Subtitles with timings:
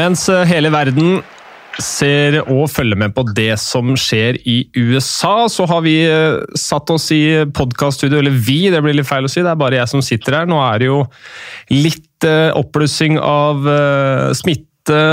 [0.00, 1.20] Mens eh, hele verden
[1.80, 6.90] ser og følger med på det som skjer i USA, så har vi eh, satt
[6.92, 8.20] oss i podkaststudio.
[8.20, 10.48] Eller vi, det blir litt feil å si, det er bare jeg som sitter her.
[10.48, 11.04] Nå er det jo
[11.74, 13.68] litt eh, oppblussing av
[14.36, 14.66] smitte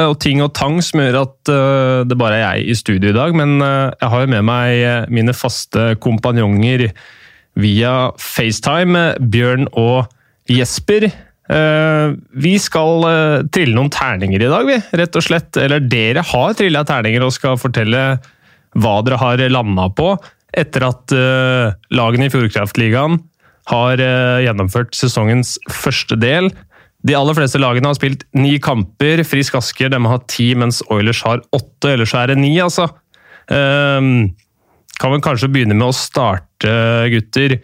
[0.07, 1.49] og ting og tang som gjør at
[2.07, 3.35] det bare er jeg i studio i dag.
[3.37, 6.87] Men jeg har jo med meg mine faste kompanjonger
[7.59, 10.07] via FaceTime, Bjørn og
[10.49, 11.11] Jesper.
[11.47, 15.55] Uh, vi skal uh, trille noen terninger i dag, vi, rett og slett.
[15.59, 18.03] Eller dere har trilla terninger og skal fortelle
[18.77, 20.11] hva dere har landa på
[20.57, 23.19] etter at uh, lagene i Fjordkraftligaen
[23.67, 23.99] har
[24.39, 26.45] gjennomført sesongens første del.
[27.03, 29.19] De aller fleste lagene har spilt ni kamper.
[29.27, 31.89] Frisk Asker de har ti, mens Oilers har åtte.
[31.91, 32.85] Ellers er det ni, altså.
[33.51, 36.71] kan vi kanskje begynne med å starte,
[37.11, 37.57] gutter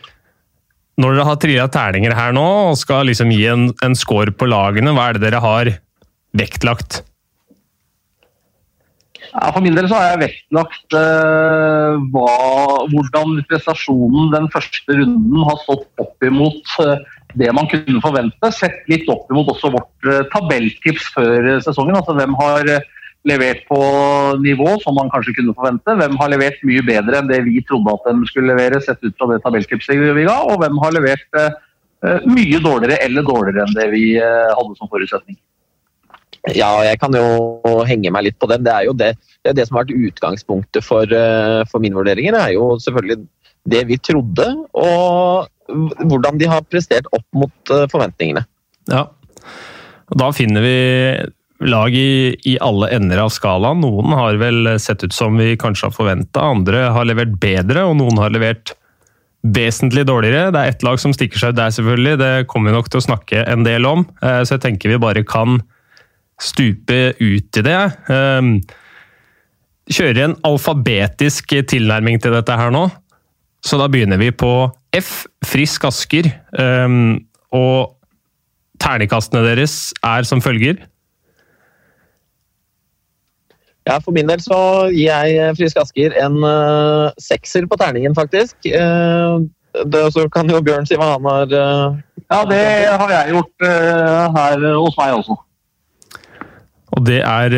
[1.02, 4.50] når dere har trilla terninger her nå og skal liksom gi en, en score på
[4.50, 5.72] lagene, hva er det dere har
[6.38, 7.02] vektlagt?
[9.34, 12.34] Ja, for min del så har jeg vektlagt uh, hva,
[12.92, 17.00] hvordan prestasjonen den første runden har stått opp imot uh,
[17.40, 18.52] det man kunne forvente.
[18.54, 21.98] Sett litt opp imot også vårt uh, tabelltips før sesongen.
[21.98, 22.70] altså Hvem har
[23.28, 23.80] levert på
[24.44, 25.96] nivå som man kanskje kunne forvente.
[26.00, 29.16] Hvem har levert mye bedre enn det vi trodde at de skulle levere, sett ut
[29.20, 33.78] fra det tabelltipset vi ga, og hvem har levert uh, mye dårligere eller dårligere enn
[33.78, 35.40] det vi uh, hadde som forutsetning.
[36.52, 38.66] Ja, jeg kan jo henge meg litt på den.
[38.66, 41.96] Det er jo det, det, er det som har vært utgangspunktet for, uh, for mine
[41.96, 42.36] vurderinger.
[42.36, 43.22] Det er jo selvfølgelig
[43.72, 45.48] det vi trodde, og
[46.12, 48.44] hvordan de har prestert opp mot forventningene.
[48.92, 49.06] Ja,
[50.12, 50.76] og da finner vi
[51.70, 53.82] lag i, i, alle ender av skalaen.
[53.84, 57.98] Noen har vel sett ut som vi kanskje har forventa, andre har levert bedre, og
[58.00, 58.76] noen har levert
[59.44, 60.52] vesentlig dårligere.
[60.56, 62.16] Det er ett lag som stikker seg ut der, selvfølgelig.
[62.22, 65.02] Det kommer vi nok til å snakke en del om, eh, så jeg tenker vi
[65.04, 65.60] bare kan
[66.42, 67.82] stupe ut i det.
[68.08, 68.64] Kjører
[69.94, 72.88] kjøre en alfabetisk tilnærming til dette her nå.
[73.64, 76.30] Så da begynner vi på F, Frisk Asker.
[76.60, 77.26] Ehm,
[77.56, 77.96] og
[78.84, 80.82] ternekastene deres er som følger.
[83.84, 84.60] Ja, For min del så
[84.94, 88.56] gir jeg eh, Frisk Asker en uh, sekser på terningen, faktisk.
[88.70, 89.44] Uh,
[89.90, 92.00] det, så kan jo Bjørn si hva han har uh,
[92.30, 93.68] Ja, det har jeg gjort
[94.38, 95.38] her hos meg også.
[96.94, 97.54] Og det er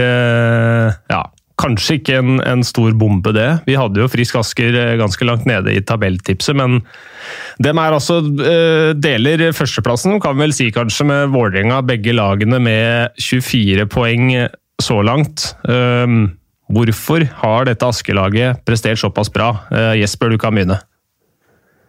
[1.12, 1.20] ja,
[1.60, 3.50] kanskje ikke en, en, stor bombe, det.
[3.68, 6.80] Vi hadde jo Frisk Asker ganske langt nede i tabelltipset, men
[7.64, 8.22] dem er altså
[8.96, 14.32] deler førsteplassen, kan vi vel si kanskje, med Vålerenga, begge lagene med 24 poeng
[14.82, 15.54] så langt.
[15.70, 16.36] Ehm,
[16.72, 19.54] hvorfor har dette Askelaget prestert såpass bra?
[19.72, 20.82] Eh, Jesper, du kan begynne.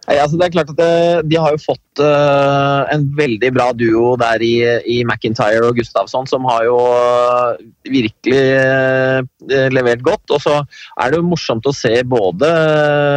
[0.06, 0.90] Nei, altså det er klart at det,
[1.26, 4.52] De har jo fått uh, en veldig bra duo der i,
[4.86, 7.58] i McIntyre og Gustavsson, som har jo uh,
[7.90, 10.36] virkelig uh, levert godt.
[10.36, 12.52] Og så er det jo morsomt å se både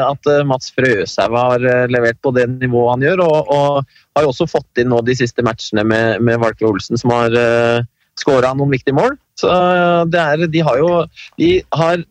[0.02, 4.50] at Mats Frøshaug har levert på det nivået han gjør, og, og, har jo også
[4.50, 7.86] fått inn nå de siste matchene med, med Valkve Olsen, som har uh,
[8.20, 9.14] skåra noen viktige mål.
[9.40, 10.94] Så eh, det er, de har jo
[11.40, 12.02] De har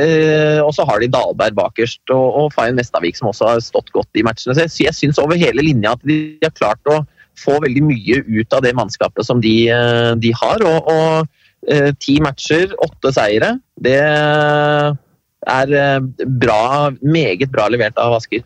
[0.00, 3.92] eh, og så har de Dalberg bakerst og, og Fayen Vestavik som også har stått
[3.96, 4.56] godt i matchene.
[4.56, 7.02] Så jeg, jeg syns over hele linja at de har klart å
[7.38, 10.64] få veldig mye ut av det mannskapet som de, eh, de har.
[10.66, 13.54] Og, og eh, ti matcher, åtte seire.
[13.74, 18.44] Det er eh, bra, meget bra levert av Asker.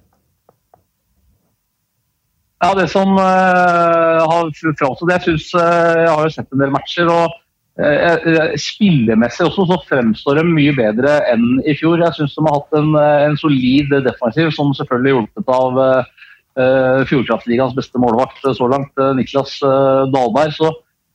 [2.58, 6.72] Ja, det som uh, har framstått Jeg synes uh, jeg har jo sett en del
[6.74, 7.06] matcher.
[7.06, 7.36] og
[7.78, 12.00] Spillemessig også så fremstår de mye bedre enn i fjor.
[12.02, 17.76] Jeg syns de har hatt en, en, solid defensiv, som selvfølgelig hjulpet av uh, Fjordkraftligaens
[17.76, 20.56] beste målvakt så langt, Niklas Dahlberg.
[20.56, 20.72] Så,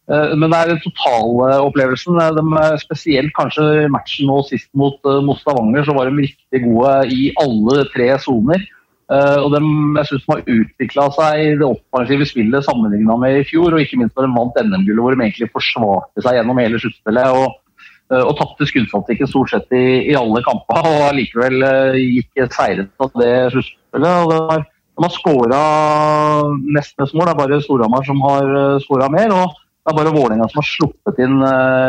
[0.07, 2.21] men det er den totalopplevelsen.
[2.79, 7.83] spesielt kanskje matchen nå sist mot, mot Stavanger, så var de riktig gode i alle
[7.91, 8.63] tre soner.
[9.11, 9.59] Uh, og de,
[9.99, 13.73] jeg synes de har utvikla seg i det offensive spillet sammenligna med i fjor.
[13.73, 17.39] Og ikke minst når de vant NM-gullet, hvor de egentlig forsvarte seg gjennom hele sluttspillet.
[17.41, 17.57] Og,
[18.13, 23.03] uh, og tapte skuddstatistikken stort sett i, i, alle kamper, og allikevel uh, gikk seiret
[23.03, 24.23] av det sluttspillet.
[24.23, 25.59] og De har skåra
[26.77, 29.35] nest mest mål, det er bare Storhamar som har skåra mer.
[29.35, 31.43] Og det er bare Vålerenga som har sluppet inn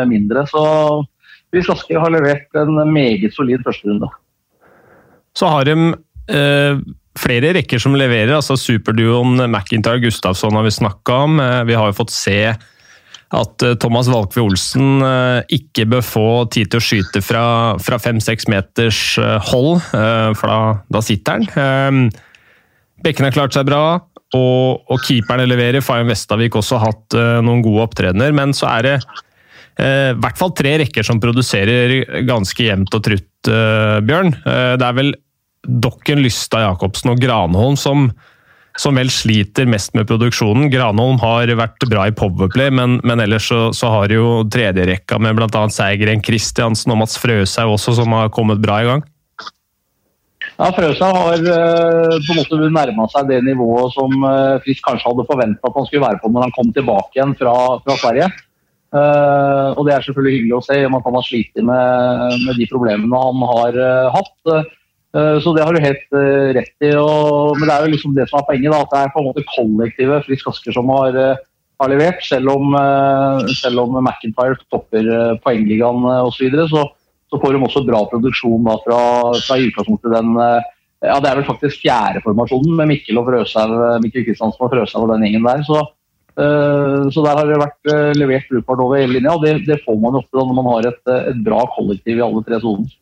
[0.09, 0.43] mindre.
[0.51, 0.61] Så
[1.47, 4.09] Chris Asker har levert en meget solid førsterunde.
[5.35, 5.75] Så har de
[7.19, 8.35] flere rekker som leverer.
[8.35, 11.39] altså Superduoen McIntyre Gustafsson har vi snakka om.
[11.39, 12.39] Eh, vi har jo fått se
[13.35, 17.45] at eh, Thomas Valkve Olsen eh, ikke bør få tid til å skyte fra,
[17.79, 19.01] fem-seks meters
[19.51, 20.59] hold, for da,
[20.91, 22.09] da sitter han.
[23.05, 23.99] Bekken har klart seg bra,
[24.35, 25.83] og, og keeperne leverer.
[25.85, 27.15] Fayen Vestavik også har hatt
[27.45, 28.95] noen gode opptredener, men så er det
[29.75, 33.49] i hvert fall tre rekker som produserer ganske jevnt og trutt,
[34.07, 34.31] Bjørn.
[34.39, 35.11] Det er vel
[35.67, 38.09] Dokken, Lystad, Jacobsen og Granholm som,
[38.79, 40.69] som vel sliter mest med produksjonen.
[40.73, 45.37] Granholm har vært bra i powerplay, men, men ellers så, så har jo tredjerekka med
[45.39, 45.65] bl.a.
[45.73, 49.05] Seigren Kristiansen og Mats Frøshaug også, som har kommet bra i gang.
[50.55, 55.09] Ja, Frøsa har uh, på en måte nærma seg det nivået som uh, Frisk kanskje
[55.09, 58.29] hadde forventa at han skulle være på når han kom tilbake igjen fra, fra Sverige.
[58.95, 62.53] Uh, og Det er selvfølgelig hyggelig å se om at han har slitt med, med,
[62.61, 63.79] de problemene han har
[64.15, 64.37] hatt.
[65.15, 66.15] Så det har du helt
[66.57, 66.89] rett i.
[66.99, 69.21] Og, men det er jo liksom det som er poenget, da, at det er på
[69.21, 71.15] en måte kollektivet Frisk Asker som har,
[71.79, 72.19] har levert.
[72.27, 72.75] Selv om,
[73.55, 75.07] selv om McIntyre topper
[75.45, 76.35] poengligaen osv.
[76.35, 76.83] Så, videre, så
[77.35, 79.01] så får de også bra produksjon da, fra,
[79.43, 80.71] fra utgangspunktet den eh,
[81.05, 85.11] ja, Det er vel faktisk fjerdeformasjonen med Mikkel og Frøshaug, Mikkel Kristiansen og Frøshaug og
[85.11, 85.61] den gjengen der.
[85.67, 85.81] Så,
[86.33, 89.35] så, der har det vært levert brukbart over hele linja.
[89.35, 92.23] og det, det, får man ofte da, når man har et, et bra kollektiv i
[92.25, 92.95] alle tre soner.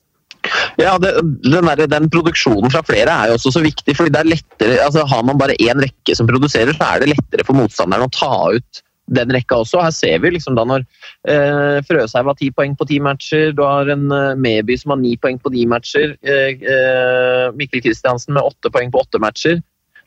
[0.79, 1.11] Ja, det,
[1.45, 3.95] den, der, den, produksjonen fra flere er jo også så viktig.
[3.97, 7.13] fordi det er lettere, altså Har man bare én rekke som produserer, så er det
[7.13, 8.83] lettere for motstanderen å ta ut
[9.13, 9.81] den rekka også.
[9.83, 10.85] Her ser vi liksom da når
[11.29, 15.01] eh, Frøsheim har ti poeng på ti matcher, du har en eh, Meby som har
[15.01, 19.59] ni poeng på ni matcher, eh, eh, Mikkel Kristiansen med åtte poeng på åtte matcher.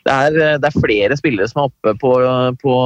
[0.06, 2.12] Det er, eh, det er, flere spillere som er oppe på,
[2.62, 2.76] på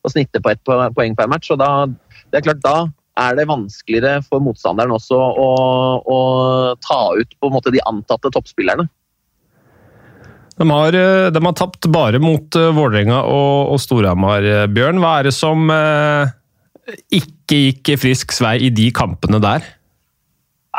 [0.00, 1.50] på snittet på ett poeng per match.
[1.50, 1.86] og da,
[2.30, 2.76] det er klart da
[3.18, 5.50] er det vanskeligere for motstanderen også å,
[6.04, 6.18] å
[6.84, 8.86] ta ut på en måte de antatte toppspillerne.
[10.60, 15.00] De har, eh, de har tapt bare mot uh, Vålerenga og, og Storhamar, eh, Bjørn.
[15.00, 15.70] Hva er det som
[17.14, 19.64] ikke gikk frisk svei i de kampene der?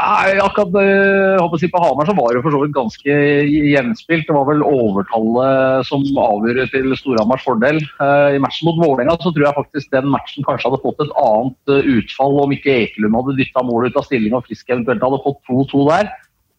[0.01, 4.25] Nei, akkurat jeg si På Hamar så var det for så vidt ganske jevnspilt.
[4.25, 7.77] Det var vel overtallet som avgjorde til Storhamars fordel.
[8.01, 11.75] I matchen mot Vålerenga så tror jeg faktisk den matchen kanskje hadde fått et annet
[12.00, 15.42] utfall om ikke Ekelund hadde dytta målet ut av stilling og Frisk eventuelt hadde fått
[15.51, 16.12] 2-2 der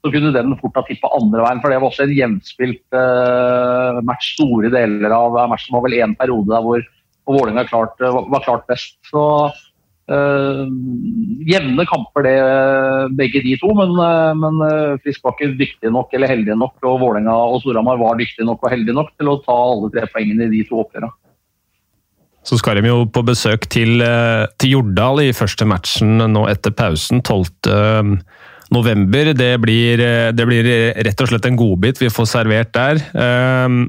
[0.03, 1.61] så kunne den fort ha tippa andre veien.
[1.63, 4.33] For det var også en jevnspilt uh, match.
[4.35, 6.83] Store deler av matchen var vel én periode der hvor
[7.31, 8.97] Vålerenga var klart best.
[9.07, 9.23] Så
[10.13, 10.67] uh,
[11.49, 12.37] jevne kamper, det,
[13.19, 13.73] begge de to.
[13.79, 13.97] Men,
[14.39, 14.61] men
[15.03, 18.63] Frisk var ikke dyktig nok eller heldig nok, og Vålerenga og Storhamar var dyktige nok
[18.63, 21.13] og heldige nok til å ta alle tre poengene i de to oppgjørene.
[22.43, 24.03] Så skal de jo på besøk til,
[24.59, 27.23] til Jordal i første matchen nå etter pausen.
[27.23, 28.19] 12
[28.73, 29.33] november.
[29.37, 30.69] Det blir, eh, det blir,
[31.05, 33.01] rett og slett en godbit vi får servert der.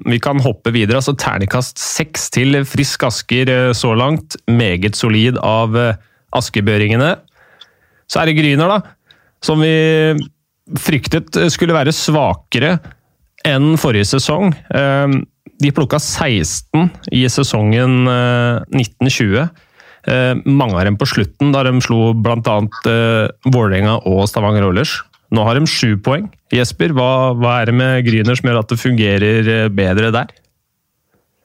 [0.06, 0.98] Vi kan hoppe videre.
[0.98, 4.36] altså Terningkast seks til Frisk Asker eh, så langt.
[4.48, 5.96] Meget solid av eh,
[6.36, 7.16] askebøringene.
[8.10, 8.82] Så er det Gryner, da.
[9.44, 9.74] Som vi
[10.80, 12.78] fryktet skulle være svakere
[13.48, 14.54] enn forrige sesong.
[14.74, 15.24] Ehm,
[15.60, 19.48] de plukka 16 i sesongen 1920.
[20.04, 22.58] Eh, mange av dem på slutten, da de slo bl.a.
[22.92, 24.98] Eh, Vålerenga og Stavanger Oilers.
[25.34, 26.28] Nå har de sju poeng.
[26.54, 30.34] Jesper, hva, hva, er det med Gryner som gjør at det fungerer eh, bedre der?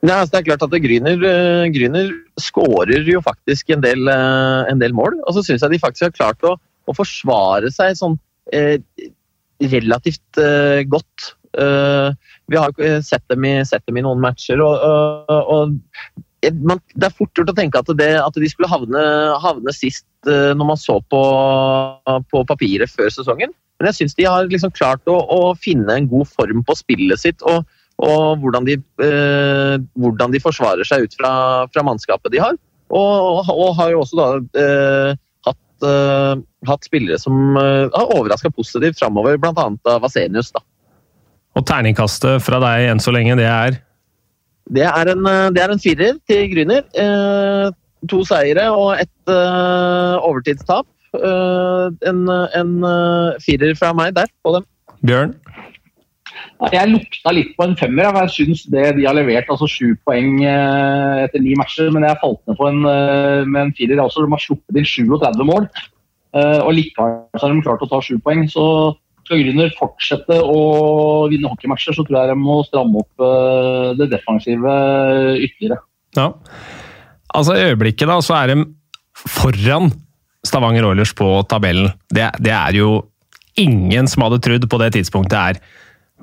[0.06, 4.78] Ja, altså det er klart at Gryner, eh, Gryner skårer jo faktisk en del, en
[4.78, 5.17] del mål.
[5.26, 6.55] Og så syns jeg de faktisk har klart å,
[6.88, 8.17] å forsvare seg sånn
[8.55, 8.78] eh,
[9.75, 11.33] relativt eh, godt.
[11.59, 12.09] Eh,
[12.49, 12.75] vi har
[13.05, 14.85] sett dem, i, sett dem i, noen matcher, og,
[15.28, 19.00] og, og man, det er fort gjort å tenke at, det, at de skulle havne,
[19.43, 21.19] havne sist når man så på,
[22.31, 23.52] på, papiret før sesongen.
[23.78, 27.23] Men jeg syns de har liksom klart å, å, finne en god form på spillet
[27.23, 27.45] sitt.
[27.47, 27.67] og,
[27.99, 31.33] og hvordan, de, eh, hvordan, de, forsvarer seg ut fra,
[31.73, 32.59] fra mannskapet de har.
[32.88, 34.28] Og, og, har jo også da
[34.62, 35.88] eh, hatt,
[36.69, 39.99] hatt, spillere som har overraska positivt framover, bl.a.
[40.00, 40.55] Vasenius.
[40.55, 40.62] da.
[41.59, 43.81] Og terningkastet fra deg enn så lenge, det er?
[44.69, 46.85] Det er en, eh, det er en firer til Grüner.
[46.93, 47.71] Eh,
[48.09, 50.87] to seire og ett eh, overtidstap.
[51.17, 54.69] Eh, en, en eh, firer fra meg der på dem.
[55.09, 55.35] Bjørn?
[56.73, 58.11] Jeg lukta litt på en femmer.
[58.25, 62.21] Jeg syns det de har levert, altså sju poeng eh, etter ni matcher, men jeg
[62.23, 62.80] falt ned på en,
[63.49, 64.02] med en firer.
[64.02, 65.68] Også, de har sluppet inn 37 mål,
[66.38, 68.45] og likevel har de klart å ta sju poeng.
[68.52, 68.64] så
[69.28, 70.61] skal Grüner fortsette å
[71.28, 74.76] vinne hockeymatcher, så tror jeg de må stramme opp eh, det defensive
[75.37, 75.83] ytterligere.
[76.16, 76.30] Ja.
[77.37, 78.64] Altså I øyeblikket da, så er de
[79.18, 79.90] foran
[80.47, 81.92] Stavanger Oilers på tabellen.
[82.09, 83.02] Det, det, er jo
[83.61, 85.61] ingen som hadde trodd på det tidspunktet her.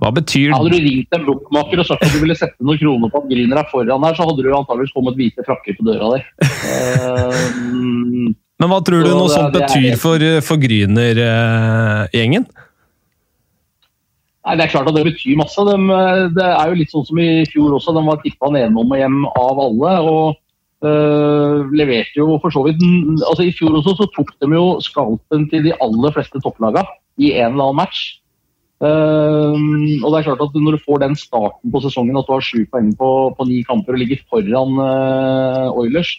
[0.02, 3.12] Hva betyr Hadde du ringt en bookmaker og sagt at du ville sette noen kroner
[3.14, 6.10] på at Grüner er foran her, så hadde du antakeligvis kommet hvite frakker på døra
[6.16, 6.20] di.
[6.66, 12.48] Uh, Men hva tror du noe sånt betyr for, for Gryner-gjengen?
[12.48, 12.62] Uh,
[14.46, 15.62] Nei, Det er klart at det betyr masse.
[15.66, 15.76] De,
[16.38, 17.96] det er jo litt sånn som i fjor også.
[17.96, 19.94] De var tippa nedom og hjem av alle.
[20.06, 22.84] og øh, leverte jo for så vidt
[23.26, 26.86] altså I fjor også så tok de jo skalpen til de aller fleste topplagene
[27.18, 28.20] i en eller annen match.
[28.84, 29.56] Uh,
[30.04, 32.44] og det er klart at Når du får den starten på sesongen, at du har
[32.44, 36.12] sju poeng på, på, ni kamper og ligger foran uh, Oilers,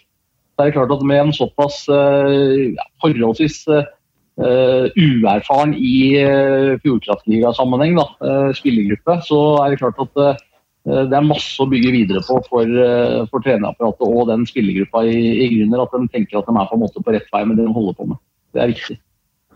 [0.57, 2.73] så er det klart at med en såpass uh,
[3.05, 3.67] forholdsvis
[4.37, 7.97] uerfaren i uh, Fjordkraftligasammenheng,
[8.57, 10.45] spillergruppe, så er det klart at
[10.87, 15.03] Eh, det er masse å bygge videre på for, eh, for trenerapparatet og den spillergruppa
[15.11, 15.83] i, i Grüner.
[15.83, 17.75] At de tenker at de er på en måte på rett vei med det de
[17.75, 18.23] holder på med.
[18.55, 18.99] Det er viktig.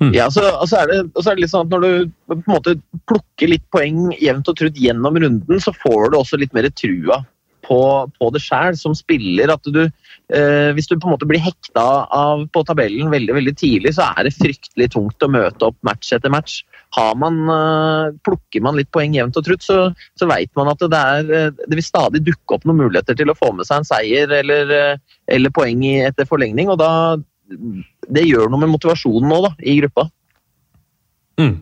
[0.00, 0.14] Mm.
[0.16, 2.37] Ja, så, og, så det, og så er det litt sånn at Når du på
[2.38, 2.73] en måte
[3.11, 7.21] plukker litt poeng jevnt og trutt gjennom runden, så får du også litt mer trua
[7.66, 7.80] på,
[8.16, 9.52] på det sjæl som spiller.
[9.52, 13.57] at du, eh, Hvis du på en måte blir hekta av på tabellen veldig veldig
[13.61, 18.12] tidlig, så er det fryktelig tungt å møte opp match etter match har man, eh,
[18.26, 19.78] plukker man litt poeng jevnt og trutt, så,
[20.19, 23.30] så vet man at det, er, eh, det, vil stadig dukke opp noen muligheter til
[23.30, 26.73] å få med seg en seier eller, eh, eller poeng etter forlengning.
[26.73, 26.90] og da,
[27.50, 30.07] Det gjør noe med motivasjonen nå da, i gruppa.
[31.40, 31.59] Mm.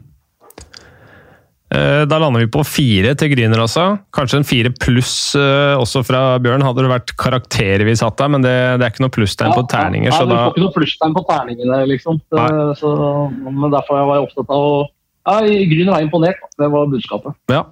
[1.68, 3.82] Da lander vi på fire til Gryner også.
[4.16, 6.64] Kanskje en fire pluss også fra Bjørn.
[6.64, 9.56] Hadde det vært karakterer vi satt der, men det, det er ikke noe plusstegn ja,
[9.58, 10.08] på terninger.
[10.08, 12.22] Ja, ja, vi får ikke noe plusstegn på terningene, liksom.
[12.32, 12.46] Det,
[12.80, 12.94] så,
[13.44, 14.78] men derfor var jeg opptatt av å
[15.28, 16.40] ja, Grüner er imponert.
[16.56, 17.36] Det var budskapet.
[17.52, 17.66] Ja.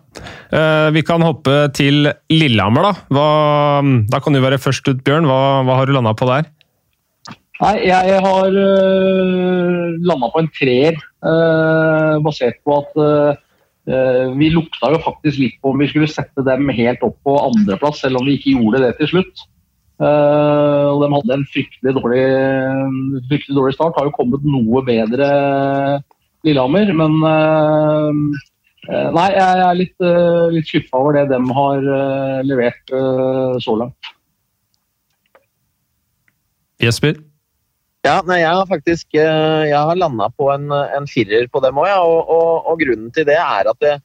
[0.53, 3.07] Eh, vi kan hoppe til Lillehammer, da.
[3.17, 3.29] Hva,
[4.13, 5.25] da kan du være først ut, Bjørn.
[5.31, 6.51] Hva, hva har du landa på der?
[7.57, 14.51] Nei, jeg har uh, eh, landa på en treer, uh, basert på at uh, vi
[14.53, 18.21] lukta jo faktisk litt på om vi skulle sette dem helt opp på andreplass, selv
[18.21, 19.47] om vi ikke gjorde det til slutt.
[19.97, 22.25] Uh, De hadde en fryktelig dårlig,
[23.31, 23.97] fryktelig dårlig start.
[23.97, 25.29] Har jo kommet noe bedre
[26.45, 26.93] Lillehammer.
[26.99, 28.11] Men uh,
[29.17, 31.89] nei, jeg er litt, uh, litt skuffa over det de har
[32.45, 32.93] levert
[33.65, 34.13] så langt.
[36.85, 37.17] Jesper?
[38.07, 41.89] Ja, nei, jeg har faktisk jeg har landa på en, en, firer på dem òg,
[41.91, 43.97] ja, og, og, og, grunnen til det er at det,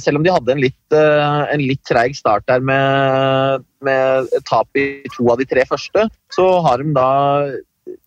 [0.00, 5.02] selv om de hadde en litt, en litt treig start der med, med tap i
[5.10, 7.10] to av de tre første, så har de da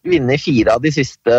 [0.07, 1.35] vunnet fire av de siste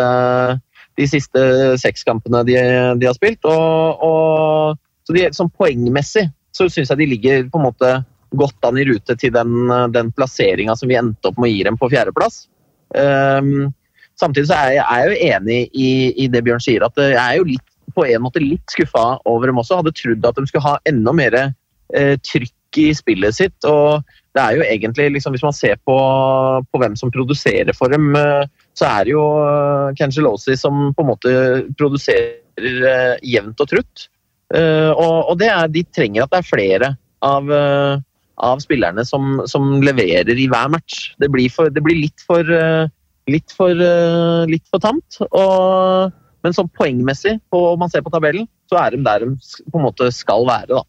[1.00, 1.42] de siste
[1.80, 2.56] seks kampene de,
[3.00, 3.44] de har spilt.
[3.48, 7.92] Og, og, så de, sånn poengmessig så syns jeg de ligger på en måte
[8.38, 11.64] godt an i rute til den, den plasseringa som vi endte opp med å gi
[11.66, 12.44] dem på fjerdeplass.
[12.94, 13.70] Um,
[14.20, 15.90] samtidig så er jeg, er jeg jo enig i,
[16.24, 19.50] i, det Bjørn sier, at jeg er jo litt, på en måte litt skuffa over
[19.50, 19.80] dem også.
[19.80, 23.66] Hadde trodd at de skulle ha enda mer eh, trykk i spillet sitt.
[23.66, 24.04] og
[24.36, 25.96] det er jo egentlig, liksom, Hvis man ser på,
[26.70, 28.46] på hvem som produserer for dem, eh,
[28.78, 31.32] så er det jo eh, Cangelosi som på en måte
[31.78, 34.06] produserer uh, jevnt og trutt.
[34.54, 36.92] Uh, og, og, det er, de trenger at det er flere
[37.26, 37.98] av, uh,
[38.46, 41.10] av spillerne som, som, leverer i hver match.
[41.20, 42.46] Det blir, for, det blir litt for
[43.30, 43.82] litt for,
[44.50, 45.20] litt for tamt.
[45.30, 49.34] Og, men sånn poengmessig, om man ser på tabellen, så er de der de
[49.70, 50.80] på en måte skal være.
[50.80, 50.84] da.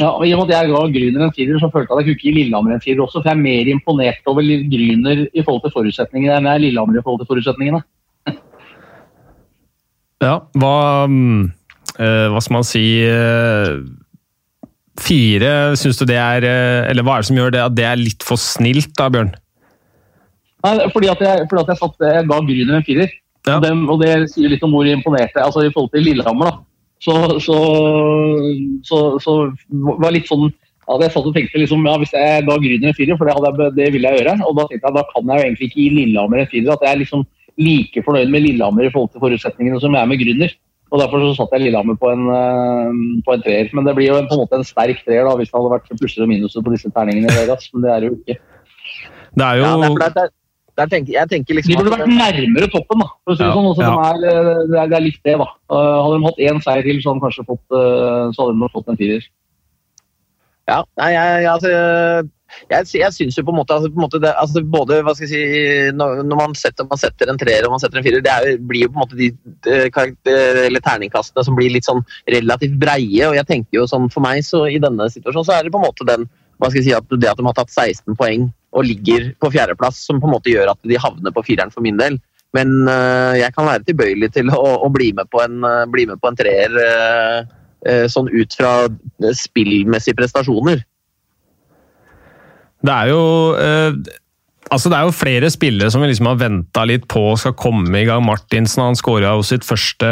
[0.00, 2.08] Ja, og I og med at jeg ga Gryner en firer, så følte jeg at
[2.08, 3.20] jeg kunne gi Lillehammer en firer også.
[3.20, 6.98] For jeg er mer imponert over Gryner i forhold til forutsetningene enn jeg er Lillehammer
[6.98, 7.82] i forhold til forutsetningene.
[10.26, 13.84] ja, hva, øh, hva skal man si øh,
[15.00, 17.84] Fire, syns du det er øh, Eller hva er det som gjør det at det
[17.88, 19.32] er litt for snilt, da, Bjørn?
[20.62, 23.14] Nei, fordi at jeg, fordi at jeg, satt, jeg ga Gryner en firer.
[23.48, 23.56] Ja.
[23.56, 26.52] Og, det, og, det sier litt om hvor imponert jeg altså i forhold til Lillehammer.
[26.52, 26.60] da.
[27.02, 27.56] Så, så,
[28.86, 29.32] så, så
[29.74, 32.96] var litt sånn ja, jeg satt og tenkte liksom, ja, Hvis jeg ga Grüner en
[32.98, 35.38] firer, for det, jeg, det ville jeg gjøre, og da tenkte jeg da kan jeg
[35.40, 36.74] jo egentlig ikke gi Lillehammer en firer.
[36.74, 37.24] At jeg er liksom
[37.62, 40.54] like fornøyd med Lillehammer i forhold til forutsetningene som jeg er med Grüner.
[40.92, 42.92] Og Derfor så satt jeg Lillehammer på en, eh,
[43.24, 43.70] på en treer.
[43.72, 45.72] Men det blir jo en, på en måte en sterk treer da, hvis det hadde
[45.72, 47.32] vært plusser og minuser på disse terningene.
[47.32, 48.36] Deres, men det er det jo ikke.
[49.32, 49.64] Det er jo...
[49.64, 53.08] Ja, det der, der, er, Tenker, jeg tenker liksom de burde vært nærmere toppen, da.
[53.24, 53.66] For å si det, sånn.
[53.70, 53.90] også, ja.
[53.92, 55.48] de er, eh, det, er, det, er, litt det, da.
[55.68, 58.70] Uh, hadde de hatt én seier til, så hadde de kanskje fått, så hadde de
[58.76, 59.26] fått en firer.
[60.70, 61.74] Ja, nei, jeg, altså,
[62.70, 65.14] jeg, jeg syns jo på en måte, altså, på en måte det, altså, Både hva
[65.16, 68.06] skal jeg si, når, når man, setter, man, setter, en treer og man setter en
[68.06, 69.30] firer, det er, blir jo på en måte de,
[69.66, 73.28] de eller terningkastene som blir litt sånn relativt breie.
[73.28, 75.80] og jeg tenker jo sånn For meg så i denne situasjonen så er det på
[75.80, 76.28] en måte den
[76.62, 79.50] hva skal jeg si, at det at de har tatt 16 poeng og ligger på
[79.52, 82.20] fjerdeplass, som på en måte gjør at de havner på fireren for min del.
[82.56, 85.58] Men uh, jeg kan være tilbøyelig til å, å bli, med på en,
[85.92, 88.86] bli med på en treer uh, sånn ut fra
[89.34, 90.84] spillmessige prestasjoner.
[92.82, 93.22] Det er jo
[94.72, 97.92] Altså, det er jo flere spillere som vi liksom har venta litt på skal komme
[97.98, 98.22] i gang.
[98.24, 100.08] Martinsen han skåra jo sitt første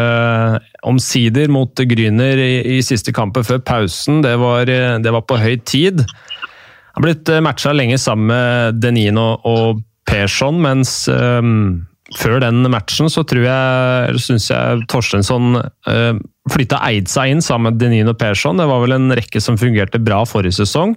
[0.85, 4.21] omsider mot Gryner i, i, siste kampen før pausen.
[4.27, 6.03] Det var, det var på høy tid.
[6.03, 11.87] Han Har blitt matcha lenge sammen med Denin og, og Persson, mens um,
[12.19, 16.19] før den matchen så tror jeg, syns jeg Torstensson uh,
[16.51, 18.59] flytta eid seg inn sammen med Denin og Persson.
[18.59, 20.97] Det var vel en rekke som fungerte bra forrige sesong.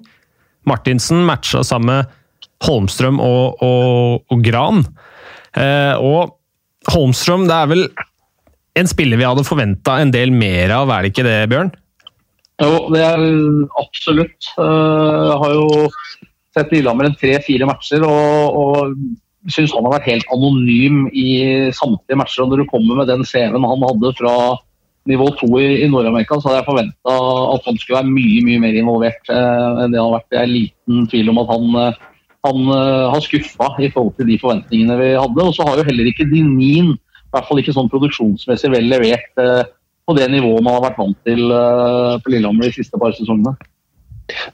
[0.70, 2.20] Martinsen matcha sammen med
[2.64, 4.84] Holmstrøm og, og, og Gran.
[5.60, 6.38] Eh, og
[6.94, 7.88] Holmstrøm, det er vel
[8.80, 11.74] en spiller vi hadde forventa en del mer av, er det ikke det, Bjørn?
[12.64, 13.22] Jo, det er
[13.82, 14.50] absolutt.
[14.58, 15.68] Uh, jeg har jo
[16.54, 21.28] sett Lillehammer en tre-fire matcher og, og syns han har vært helt anonym i
[21.76, 22.46] samtlige matcher.
[22.46, 24.36] og Når du kommer med den CV-en han hadde fra
[25.10, 27.18] nivå to i, i Nord-Amerika, så hadde jeg forventa
[27.54, 30.30] at han skulle være mye mye mer involvert eh, enn det han har vært.
[30.32, 32.02] Det er liten tvil om at han, eh,
[32.48, 35.48] han uh, har skuffa i forhold til de forventningene vi hadde.
[35.48, 39.44] Og så har jo heller ikke Dinin, i hvert fall ikke sånn produksjonsmessig vel levert
[39.44, 39.64] eh,
[40.04, 43.56] på det nivået man har vært vant til eh, på Lillehammer de siste par sesongene.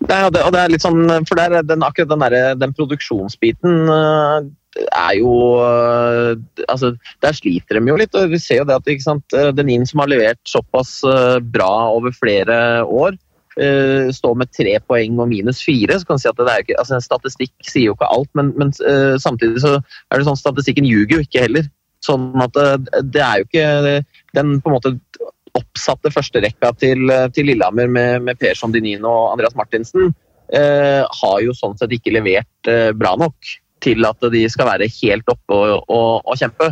[0.01, 3.86] Det er, og det er litt sånn, for der, den, akkurat den, der, den produksjonsbiten
[3.86, 4.39] uh,
[4.88, 6.36] er jo uh,
[6.67, 6.93] altså,
[7.24, 8.15] Der sliter de jo litt.
[8.15, 11.39] og Vi ser jo det at ikke sant, eh, Denin som har levert såpass uh,
[11.39, 13.17] bra over flere år,
[13.59, 15.98] står med tre poeng og minus fire.
[16.00, 18.53] så kan man si at det er ikke, altså Statistikk sier jo ikke alt, men,
[18.55, 18.69] men
[19.19, 21.67] samtidig så er det sånn statistikken ljuger jo ikke heller.
[22.05, 22.55] Sånn at
[23.03, 23.65] det er jo ikke
[24.38, 24.93] den på en måte
[25.59, 30.13] oppsatte førsterekka til, til Lillehammer med, med Persson Dinin og Andreas Martinsen,
[30.53, 34.91] eh, har jo sånn sett ikke levert eh, bra nok til at de skal være
[35.00, 36.69] helt oppe og, og, og kjempe.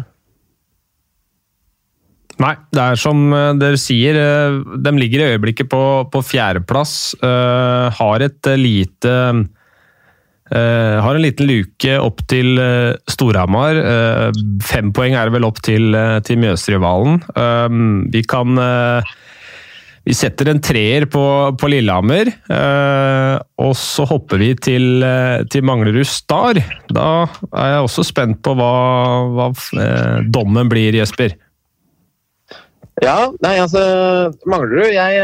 [2.38, 4.18] Nei, det er som eh, dere sier.
[4.22, 5.84] Eh, de ligger i øyeblikket på,
[6.14, 7.18] på fjerdeplass.
[7.24, 9.14] Uh, har et lite
[10.48, 13.76] Uh, har en liten luke opp til uh, Storhamar.
[13.84, 15.92] Uh, fem poeng er det vel opp til,
[16.24, 17.20] til Mjøsrivalen.
[18.14, 18.56] vi kan
[20.08, 21.22] Vi setter en treer på,
[21.60, 22.30] på Lillehammer.
[23.60, 25.04] og så hopper vi til,
[25.52, 26.62] til Manglerud Star.
[26.88, 27.08] Da
[27.52, 28.70] er jeg også spent på hva,
[29.36, 29.50] hva
[30.32, 31.36] dommen blir, Jesper.
[33.04, 33.84] Ja, nei altså
[34.50, 35.20] Manglerud Jeg,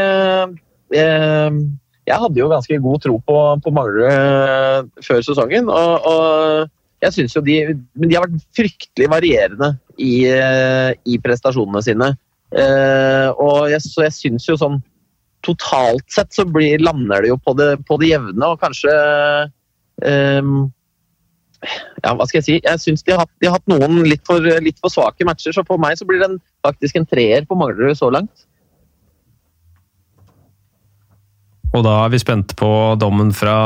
[0.94, 1.56] jeg
[2.04, 5.70] jeg hadde jo ganske god tro på, på Manglerud eh, før sesongen.
[5.72, 11.18] Og, og jeg syns jo de Men de har vært fryktelig varierende i, eh, i
[11.24, 12.12] prestasjonene sine.
[12.54, 14.76] Uh, og jeg, så jeg syns jo sånn
[15.44, 18.94] Totalt sett så blir, lander det jo på det, på det jevne, og kanskje
[20.00, 20.54] um,
[21.66, 22.56] ja, hva skal jeg si?
[22.64, 25.80] Jeg syns de, de, har hatt noen litt for, litt for svake matcher, så for
[25.80, 26.30] meg så blir det
[26.64, 28.46] faktisk en treer på Manglerud så langt.
[31.74, 33.56] Og da er vi spente på dommen fra,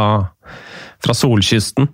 [1.04, 1.90] fra Solkysten.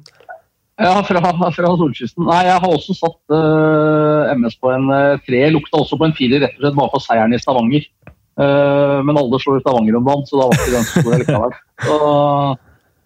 [0.75, 2.25] Ja, fra, fra, Solkysten.
[2.27, 5.45] Nei, jeg har også satt uh, MS på en uh, tre.
[5.55, 7.87] Lukta også på en firer, rett og slett bare for seieren i Stavanger.
[8.35, 11.59] Uh, men alle slår Stavanger om dagen, så da var ikke den så stor likevel.
[11.85, 11.99] Så,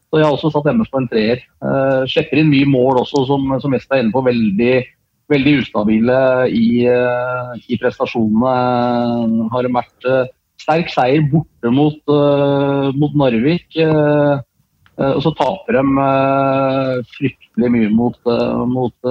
[0.08, 1.44] så, jeg har også satt MS på en treer.
[1.60, 4.24] Uh, sjekker inn mye mål også, som, som Jesper er inne på.
[4.24, 4.74] Veldig,
[5.28, 9.48] veldig ustabile i, uh, i prestasjonene.
[9.52, 10.08] Har vært
[10.64, 12.00] sterk seier borte mot,
[12.96, 13.68] mot Narvik.
[13.76, 14.40] Uh,
[14.98, 16.06] og så taper de
[17.14, 18.16] fryktelig mye mot,
[18.66, 19.10] mot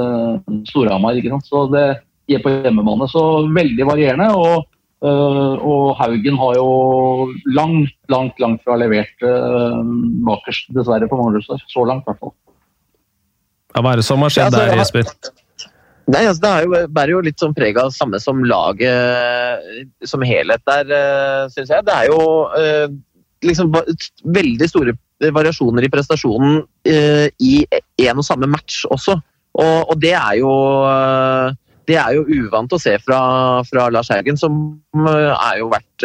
[0.67, 1.19] Storhamar.
[1.47, 1.85] Så det
[2.27, 3.07] gir på hjemmebane.
[3.07, 3.21] Så
[3.55, 4.31] veldig varierende.
[4.35, 4.65] og
[4.97, 6.69] og Haugen har jo
[7.53, 9.13] langt, langt langt fra levert
[10.25, 11.61] bakerst, dessverre, på Manglerud.
[11.69, 12.33] Så langt, i hvert fall.
[13.75, 15.11] Ja, hva er det som har skjedd der, Jesper?
[16.07, 20.23] Nei, altså Det er jo, bærer jo litt sånn preg av samme som laget som
[20.25, 21.85] helhet der, eh, syns jeg.
[21.85, 22.21] Det er jo
[23.45, 23.75] liksom
[24.33, 24.95] veldig store
[25.33, 27.53] variasjoner i prestasjonen uh, i
[28.03, 29.17] én og samme match også.
[29.57, 30.51] Og, og det er jo
[30.85, 31.55] uh,
[31.87, 33.19] det er jo uvant å se fra,
[33.63, 34.57] fra Lars Haugen, som
[35.07, 36.03] er jo vært,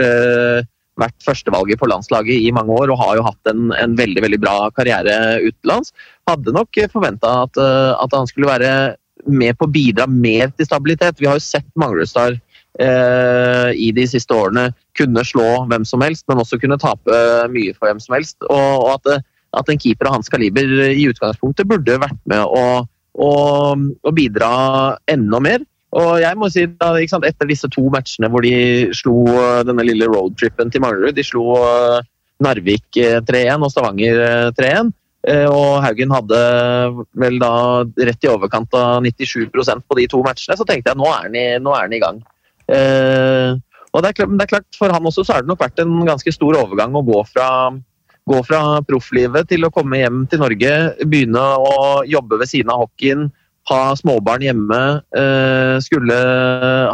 [1.03, 4.39] vært førstevalget på landslaget i mange år og har jo hatt en, en veldig veldig
[4.45, 5.91] bra karriere utenlands.
[6.31, 7.59] Hadde nok forventa at,
[7.99, 8.71] at han skulle være
[9.27, 11.21] med på å bidra mer til stabilitet.
[11.21, 12.39] Vi har jo sett Manglerudstad
[12.81, 17.19] eh, i de siste årene kunne slå hvem som helst, men også kunne tape
[17.53, 18.39] mye for hvem som helst.
[18.49, 19.27] Og, og at,
[19.59, 22.65] at, en keeper av hans kaliber i utgangspunktet burde vært med å,
[23.15, 23.33] å,
[23.77, 24.53] å bidra
[25.11, 25.67] enda mer.
[25.93, 29.27] Og jeg må si da, sant, Etter disse to matchene hvor de slo
[29.69, 31.99] denne lille roadtrippen til Manglerud De slo eh,
[32.41, 34.23] Narvik 3-1 eh, og Stavanger
[34.57, 36.39] 3-1 eh, Eh, og Haugen hadde
[37.23, 37.53] vel da
[38.09, 40.57] rett i overkant av 97% på de to matchene.
[40.59, 42.19] Så tenkte jeg nå han i, er han i gang.
[42.67, 43.53] Eh,
[43.93, 45.83] og det er, klart, det er, klart, For han også så har det nok vært
[45.83, 47.47] en ganske stor overgang å gå fra,
[48.29, 50.73] gå fra profflivet til å komme hjem til Norge,
[51.05, 51.77] begynne å
[52.09, 53.29] jobbe ved siden av hockeyen
[53.71, 54.79] ha småbarn hjemme,
[55.15, 56.17] uh, skulle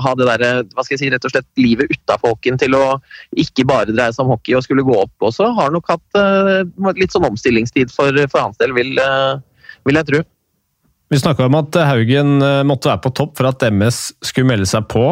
[0.04, 2.98] ha det derre hva skal jeg si, rett og slett livet utafor hockeyen til å
[3.40, 6.92] ikke bare dreie seg om hockey og skulle gå opp også, har nok hatt uh,
[6.98, 8.92] litt sånn omstillingstid for, for hans del, vil,
[9.88, 10.22] vil jeg tro.
[11.08, 12.36] Vi snakka om at Haugen
[12.68, 15.04] måtte være på topp for at MS skulle melde seg på.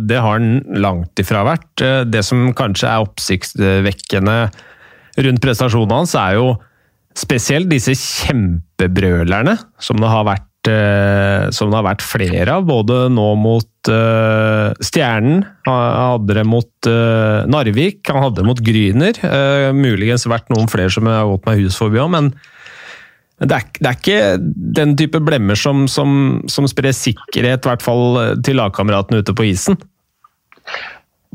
[0.00, 1.82] Det har han langt ifra vært.
[2.08, 4.36] Det som kanskje er oppsiktsvekkende
[5.20, 6.54] rundt prestasjonen hans, er jo
[7.12, 13.32] spesielt disse kjempebrølerne som det har vært Eh, det har vært flere av, både nå
[13.40, 16.88] mot Stjernen, han hadde det mot
[17.48, 19.20] Narvik, han hadde det mot Gryner.
[19.72, 22.28] Muligens vært noen flere som har gått meg hus forbi òg, men
[23.40, 24.20] det er, det er, ikke
[24.76, 29.48] den type blemmer som, som, som sprer sikkerhet, i hvert fall til lagkameratene ute på
[29.48, 29.78] isen.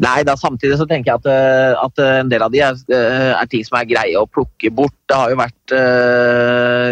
[0.03, 2.75] Nei, da samtidig så tenker jeg at, eh, at, eh, en del av de er,
[2.91, 4.95] eh, er, ting som er greie å plukke bort.
[5.07, 6.91] Det har jo vært uh,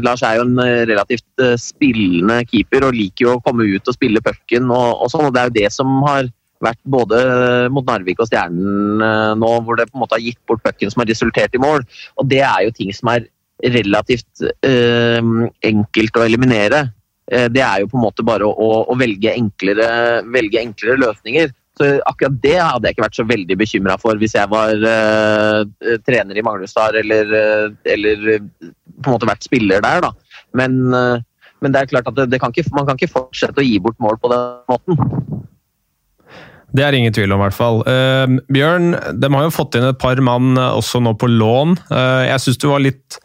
[0.00, 0.56] Lars er jo en
[0.88, 5.26] relativt spillende keeper og liker jo å komme ut og spille pucken og, og sånn.
[5.28, 6.30] og Det er jo det som har
[6.64, 7.20] vært både
[7.68, 9.02] mot Narvik og Stjernen
[9.36, 11.84] nå, hvor det på en måte har gitt bort pucken som har resultert i mål.
[12.16, 13.28] Og det er jo ting som er
[13.62, 16.82] relativt enkelt å eliminere.
[17.24, 19.86] Det er jo på en måte bare å, å velge, enklere,
[20.34, 21.54] velge enklere løsninger.
[21.76, 25.96] Så akkurat det hadde jeg ikke vært så veldig bekymra for hvis jeg var eh,
[26.08, 30.06] trener i Magnusdal eller, uh, eller på en måte vært spiller der.
[30.06, 30.38] da.
[30.56, 31.20] Men, uh,
[31.60, 33.76] men det er klart at det, det kan ikke, man kan ikke fortsette å gi
[33.84, 35.02] bort mål på den måten.
[36.76, 37.78] Det er ingen tvil om, i hvert fall.
[38.52, 41.76] Bjørn, de har jo fått inn et par mann også nå på lån.
[42.26, 43.16] jeg syns du var litt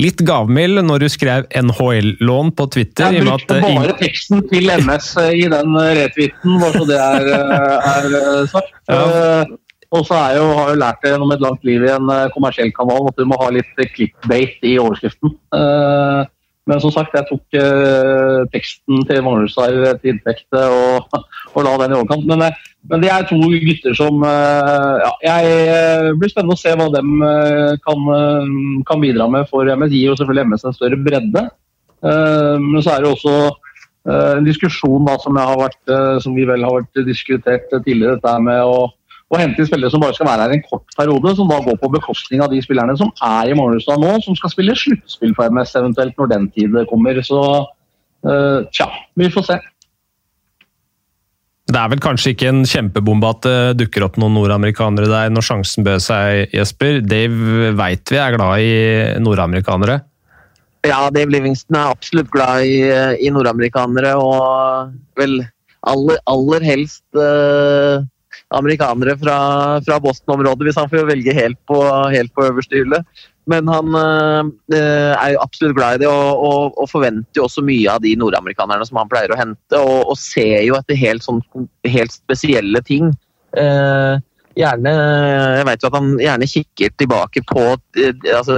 [0.00, 3.12] litt gavmild når du skrev NHL-lån på Twitter.
[3.12, 7.00] Jeg brukte at, bare teksten til MS eh, i den eh, retweeten, bare så det
[7.02, 8.72] er, eh, er sagt.
[8.88, 9.44] Ja.
[9.92, 13.10] Og så har jeg jo lært det gjennom et langt liv i en kommersiell kanal
[13.10, 15.34] at du må ha litt clickbait i overskriften.
[16.70, 17.58] Men som sagt, jeg tok
[18.54, 21.12] teksten til Manglerudstad til inntekt og,
[21.52, 22.24] og la den i overkant.
[22.30, 22.46] Men
[22.90, 26.88] men det er to gutter som eh, ja, jeg eh, blir spennende å se hva
[26.90, 28.08] de eh, kan,
[28.88, 29.92] kan, bidra med for MS.
[29.94, 31.44] Gir jo selvfølgelig MS en større bredde.
[32.02, 33.32] Men så er det også
[34.10, 35.92] en diskusjon da, som, vært,
[36.24, 38.16] som vi vel har vært diskutert tidligere.
[38.16, 38.88] Dette med å,
[39.30, 41.36] å hente inn spillere som bare skal være her en kort periode.
[41.38, 44.50] Som da går på bekostning av de spillerne som er i Morgenstad nå, som skal
[44.50, 47.22] spille sluttspill for MS eventuelt når den tid kommer.
[47.22, 47.44] Så
[48.74, 48.90] tja,
[49.22, 49.62] vi får se.
[51.70, 55.46] Det er vel kanskje ikke en kjempebombe at det dukker opp noen nordamerikanere der når
[55.46, 56.98] sjansen bød seg, Jesper.
[57.06, 58.72] Dave veit vi er glad i
[59.22, 60.00] nordamerikanere.
[60.82, 62.80] Ja, Dave Livingston er absolutt glad i,
[63.22, 65.38] i nordamerikanere, og vel
[65.86, 68.02] aller, aller helst eh,
[68.58, 69.36] amerikanere fra,
[69.86, 71.78] fra Boston-området, hvis han får velge helt på,
[72.10, 73.02] helt på øverste hylle.
[73.50, 77.64] Men han øh, er jo absolutt glad i det, og, og, og, forventer jo også
[77.66, 79.78] mye av de nordamerikanerne som han pleier å hente.
[79.80, 81.42] Og, og ser jo etter helt, sånn,
[81.90, 83.10] helt spesielle ting.
[83.58, 84.14] Eh,
[84.56, 84.92] gjerne,
[85.58, 87.64] jeg vet jo at han gjerne kikker tilbake på
[87.98, 88.56] eh, altså,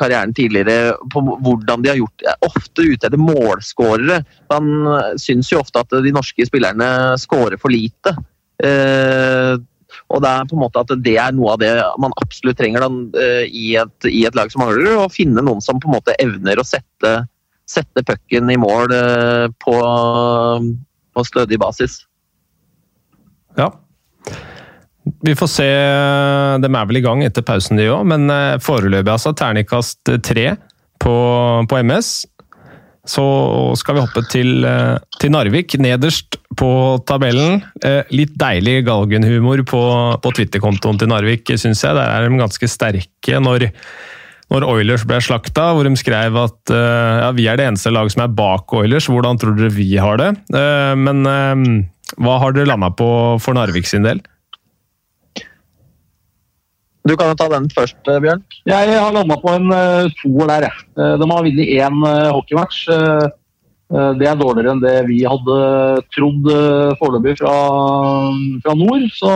[0.00, 4.18] karrieren tidligere, på hvordan de har gjort Ofte ute etter målskårere.
[4.50, 4.72] Han
[5.20, 6.88] syns jo ofte at de norske spillerne
[7.22, 8.16] skårer for lite.
[8.64, 9.54] Eh,
[10.12, 12.84] og det er på en måte at det er noe av det man absolutt trenger
[12.84, 12.90] da,
[13.20, 16.16] eh, i, et, i, et, lag som mangler, å finne noen som på en måte
[16.22, 17.14] evner å sette,
[17.68, 19.78] sette pucken i mål eh, på,
[21.14, 22.02] på stødig basis.
[23.58, 23.70] Ja.
[25.24, 25.66] Vi får se.
[26.64, 30.46] De er vel i gang etter pausen, de òg, men eh, foreløpig altså terningkast tre
[31.02, 31.16] på,
[31.68, 32.14] på MS.
[33.04, 33.24] Så
[33.76, 36.70] skal vi hoppe til, eh, til Narvik, nederst på
[37.04, 37.60] tabellen.
[37.84, 39.84] Eh, litt deilig galgenhumor på,
[40.24, 41.96] på Twitter-kontoen til Narvik, syns jeg.
[41.98, 43.68] Der er de ganske sterke når,
[44.54, 48.16] når Oilers ble slakta, hvor de skrev at eh, ja, vi er det eneste laget
[48.16, 49.10] som er bak Oilers.
[49.12, 50.32] Hvordan tror dere vi har det?
[50.96, 51.24] Men
[52.20, 53.08] hva har dere landa på
[53.42, 54.24] for Narvik sin del?
[57.04, 58.42] Du kan jo ta den først, eh, Bjørn.
[58.64, 60.84] Jeg har landa på en uh, toer der, jeg.
[60.96, 62.86] Uh, de har vunnet én uh, hockeymatch.
[64.18, 65.56] det er dårligere enn det vi hadde
[66.10, 66.48] trodd
[66.98, 67.52] foreløpig fra,
[68.64, 69.04] fra, nord.
[69.12, 69.30] Så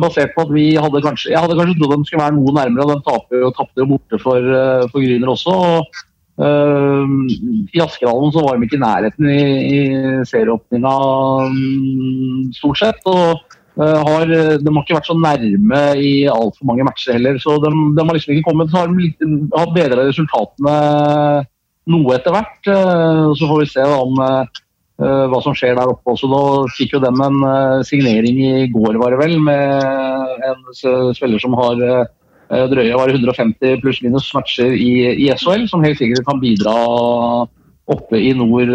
[0.00, 2.86] basert på at vi hadde kanskje Jeg hadde kanskje trodd de skulle være noe nærmere,
[2.86, 4.48] og de tapte jo, tapte borte for,
[4.88, 5.54] for Gryner også.
[5.68, 6.02] Og,
[7.76, 9.42] I Askerhallen så var de ikke i nærheten i,
[9.76, 9.80] i
[10.32, 10.96] serieåpninga
[11.52, 13.04] um, stort sett.
[13.04, 14.28] og Eh, har,
[14.60, 17.38] de har ikke vært så nærme i altfor mange matcher heller.
[17.40, 19.24] Så de, de, har liksom ikke kommet så har de litt,
[19.56, 20.74] har resultatene
[21.92, 22.58] noe etter hvert.
[22.68, 24.60] Eh, så får vi se om eh,
[25.00, 26.28] hva som skjer der oppe også.
[26.30, 26.42] Da
[26.76, 27.40] fikk jo dem en
[27.88, 30.68] signering i går, var det vel, med en
[31.16, 31.80] spiller som har
[32.68, 34.92] drøye 150 pluss-minus matcher i,
[35.24, 36.76] i SHL, som helt sikkert kan bidra
[37.90, 38.70] oppe i nord,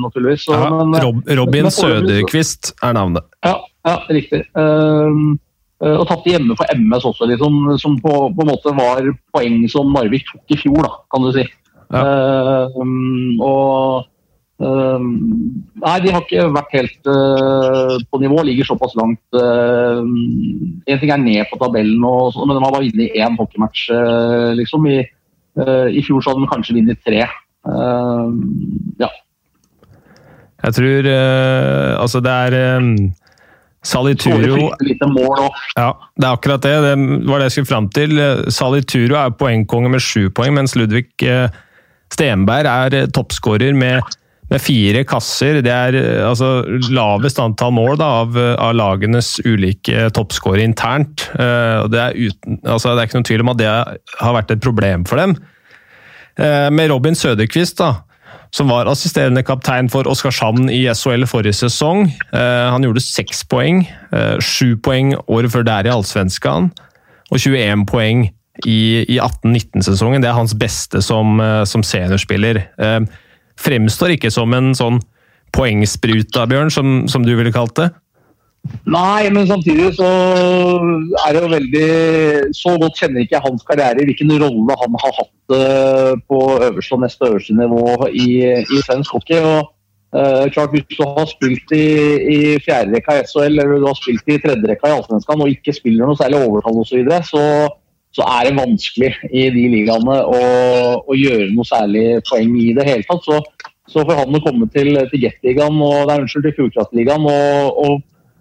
[0.00, 0.44] naturligvis.
[0.48, 3.24] Så, ja, men, Rob, Robin Søderkvist er navnet.
[3.46, 3.54] Ja,
[3.88, 4.42] ja riktig.
[4.52, 5.38] Uh,
[5.80, 9.88] og tatt hjemme for MS også, liksom, som på, på, en måte var poeng som
[9.94, 11.46] Narvik tok i fjor, da, kan du si.
[11.90, 12.02] Ja.
[12.04, 14.04] Uh, og
[14.62, 18.42] uh, Nei, de har ikke vært helt uh, på nivå.
[18.46, 19.22] Ligger såpass langt.
[19.32, 23.88] en ting er ned på tabellen, og, men de har bare vunnet én hockeymatch.
[24.60, 24.86] liksom.
[24.86, 25.00] I,
[25.96, 27.24] I, fjor så hadde de kanskje vunnet tre.
[27.66, 29.10] Ja.
[30.60, 32.94] Jeg tror Altså, det er um
[33.80, 34.68] Salituro
[35.78, 36.76] Ja, det er akkurat det.
[36.84, 36.94] Det
[37.28, 38.22] var det jeg skulle fram til.
[38.52, 41.48] Salituro er poengkonge med sju poeng, mens Ludvig eh,
[42.12, 44.04] Stenberg er eh, toppskårer med,
[44.50, 45.62] med, fire kasser.
[45.64, 46.60] Det er eh, altså
[46.92, 51.30] lavest antall mål da, av, av, lagenes ulike toppskårere internt.
[51.32, 53.72] Det er, uten, altså, det er ikke noen tvil om at det
[54.20, 55.38] har vært et problem for dem.
[56.40, 57.90] Med Robin Søderqvist da,
[58.54, 62.08] som var assisterende kaptein for Oskarshamn i SHL forrige sesong.
[62.34, 63.84] Eh, han gjorde seks poeng.
[64.10, 66.70] Eh, sju poeng året før der i Allsvenskan,
[67.30, 68.26] og 21 poeng
[68.66, 70.22] i, i 18-19-sesongen.
[70.22, 72.64] Det er hans beste som, eh, som seniorspiller.
[73.60, 74.98] Fremstår ikke som en sånn
[75.54, 77.90] poengspruta, Bjørn, som, som du ville kalt det?
[78.90, 80.08] Nei, men samtidig så
[81.24, 81.88] er det jo veldig
[82.56, 86.96] Så godt kjenner ikke jeg hans karriere, hvilken rolle han har hatt uh, på øverste
[86.96, 89.40] og neste øverste nivå i, i svensk hockey.
[89.40, 89.72] og
[90.16, 91.86] uh, klart Hvis du har spilt i,
[92.36, 95.54] i fjerde rekka i SHL eller du har spilt i tredje rekka i Allsvenskan og
[95.56, 97.44] ikke spiller noe særlig overtall osv., så, videre, så
[98.10, 100.38] så er det vanskelig i de ligaene å,
[100.98, 103.22] å, gjøre noe særlig poeng i det hele tatt.
[103.22, 103.36] Så,
[103.86, 108.00] så for han å komme til, til Jet-ligaen og, nei, unnskyld, til og, og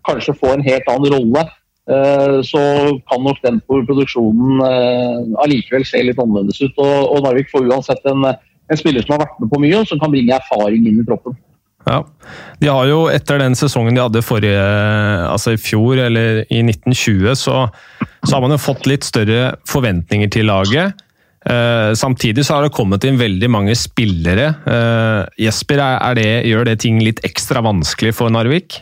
[0.10, 1.46] kanskje få en helt annen rolle,
[1.90, 2.64] eh, så
[3.10, 6.80] kan nok den produksjonen eh, allikevel se litt annerledes ut.
[6.84, 10.02] Og, Narvik får uansett en, en spiller som har vært med på mye, og som
[10.02, 11.38] kan bringe erfaring inn i troppen.
[11.88, 12.04] Ja,
[12.60, 14.64] De har jo etter den sesongen de hadde forrige,
[15.30, 17.62] altså i fjor, eller i 1920, så,
[18.26, 21.00] så har man jo fått litt større forventninger til laget.
[21.40, 24.52] Uh, samtidig så har det kommet inn veldig mange spillere.
[24.68, 28.82] Uh, Jesper, er, er det, gjør det ting litt ekstra vanskelig for Narvik?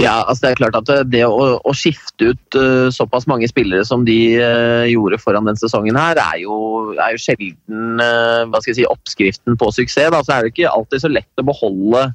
[0.00, 3.84] Ja, altså det er klart at det å, å skifte ut uh, såpass mange spillere
[3.86, 6.54] som de uh, gjorde foran den sesongen her, er jo,
[6.96, 10.10] er jo sjelden uh, si, oppskriften på suksess.
[10.14, 10.22] Da.
[10.24, 12.08] Så er det ikke alltid så lett å beholde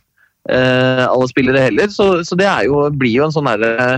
[0.46, 1.90] alle spillere heller.
[1.90, 3.96] Så, så det jo, blir jo en sånn der,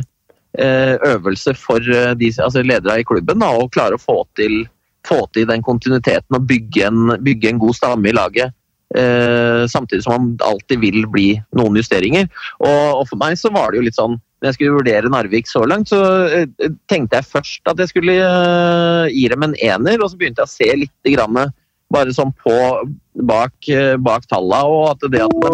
[0.56, 4.62] øvelse for de, altså ledere i klubben da, å klare å få til,
[5.04, 8.56] få til den kontinuiteten og bygge en, bygge en god stamme i laget.
[8.96, 11.28] Eh, samtidig som man alltid vil bli
[11.60, 12.30] noen justeringer.
[12.64, 15.64] Og, for meg så var det jo litt sånn Når jeg skulle vurdere Narvik så
[15.68, 20.12] langt, så eh, tenkte jeg først at jeg skulle eh, gi dem en ener, og
[20.12, 21.40] så begynte jeg å se litt grann,
[21.90, 22.54] bare sånn på
[23.28, 23.56] bak,
[24.06, 25.52] bak tallene, og at det at de,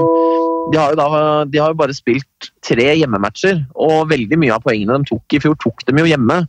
[0.73, 1.07] de har da,
[1.47, 5.41] de har jo bare spilt tre hjemmematcher, og veldig mye av poengene de tok i
[5.45, 6.41] fjor, tok dem jo hjemme.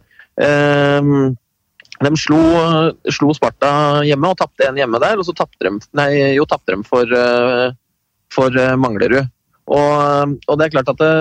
[0.42, 1.14] Eh,
[2.02, 2.40] de slo,
[3.12, 6.74] slo, Sparta hjemme og tapte en hjemme der, og så tapte de, nei, jo, tapte
[6.74, 7.74] de for, eh,
[8.34, 9.30] for eh, Manglerud.
[9.64, 11.12] Og, og, det er klart at det,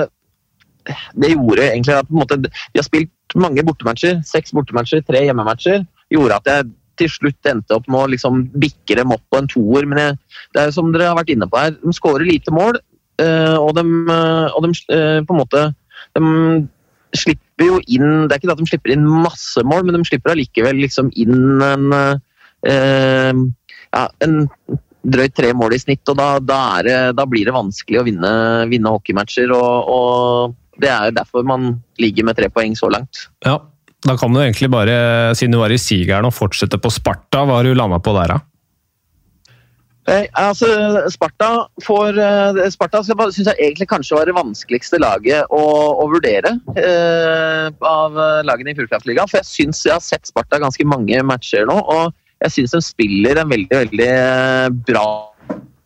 [1.16, 5.86] det gjorde egentlig at måte, Vi har spilt mange bortematcher, seks bortematcher, tre hjemmematcher.
[6.12, 9.48] gjorde at jeg til slutt endte opp med å liksom bikke dem opp på en
[9.50, 9.88] toer.
[9.90, 10.18] Men jeg,
[10.54, 12.82] det er jo som dere har vært inne på her, de skårer lite mål,
[13.22, 13.86] eh, og de,
[14.50, 14.74] og de
[15.24, 15.70] på en måte
[16.14, 16.22] de
[17.14, 20.08] slipper jo inn Det er ikke det at de slipper inn masse mål, men de
[20.08, 23.44] slipper allikevel liksom inn en eh,
[23.94, 24.40] ja, en
[25.04, 28.34] drøyt tre mål i snitt, og da, da, det, da blir det vanskelig å vinne,
[28.72, 29.52] vinne hockeymatcher.
[29.56, 33.28] Og, og, det er derfor man ligger med tre poeng så langt.
[33.46, 33.60] Ja,
[34.04, 34.96] da kan du egentlig bare,
[35.38, 37.44] siden du var i sigeren, og fortsette på Sparta.
[37.44, 38.40] Hva har du landa på der, da?
[40.04, 40.68] Eh, altså,
[41.14, 41.50] Sparta,
[41.86, 45.62] får, eh, Sparta syns jeg egentlig kanskje var det vanskeligste laget å,
[46.04, 49.32] å vurdere eh, av lagene i Fjordkraftligaen.
[49.32, 52.12] For jeg syns jeg har sett Sparta ganske mange matcher nå, og
[52.44, 55.08] jeg syns de spiller en veldig, veldig eh, bra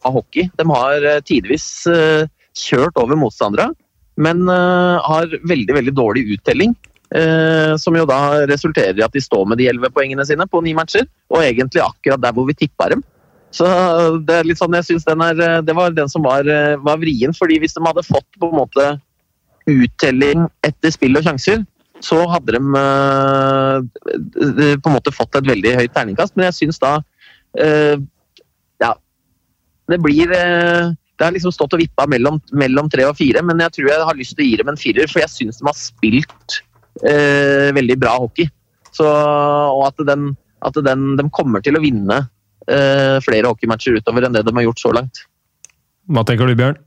[0.07, 0.47] hockey.
[0.57, 2.25] De har eh, tidvis eh,
[2.57, 3.69] kjørt over motstandere,
[4.17, 6.71] men har veldig, veldig dårlig uttelling.
[7.77, 10.73] som jo da resulterer i at de står med de elleve poengene sine på ni
[10.73, 13.03] matcher, og egentlig akkurat der hvor vi tippa dem.
[13.55, 13.67] Så
[14.27, 16.47] det er litt sånn, jeg synes den er, det var den som var,
[16.83, 17.33] var vrien.
[17.33, 18.87] fordi hvis de hadde fått på en måte
[19.67, 21.63] uttelling etter spill og sjanser,
[22.03, 23.79] så hadde de uh,
[24.77, 26.35] på en måte fått et veldig høyt terningkast.
[26.35, 26.99] Men jeg syns da
[28.77, 28.91] Ja,
[29.89, 33.73] det blir Det har liksom stått og vippa mellom, mellom, tre og fire, men jeg
[33.73, 35.79] tror jeg har lyst til å gi dem en firer, for jeg syns de har
[35.79, 36.59] spilt
[37.73, 38.51] veldig bra hockey.
[38.97, 40.31] Så, og at, den,
[40.65, 42.29] at den, de kommer til å vinne eh,
[43.23, 45.21] flere hockeymatcher utover enn det de har gjort så langt.
[46.11, 46.77] Hva tenker du, Bjørn?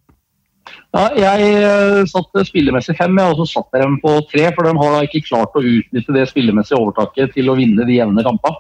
[0.91, 4.49] Ja, jeg uh, satt spillemessig fem, jeg har også satt dem på tre.
[4.57, 8.25] For de har ikke klart å utnytte det spillemessige overtaket til å vinne de jevne
[8.27, 8.59] kampene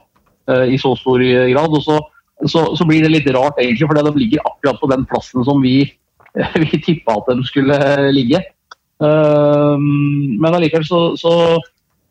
[0.50, 1.74] uh, i så stor grad.
[1.74, 1.98] Og så,
[2.46, 5.62] så, så, blir det litt rart, egentlig, for de ligger akkurat på den plassen som
[5.64, 5.82] vi,
[6.62, 7.80] vi tippa at de skulle
[8.14, 8.44] ligge.
[9.02, 11.34] Uh, men allikevel så, så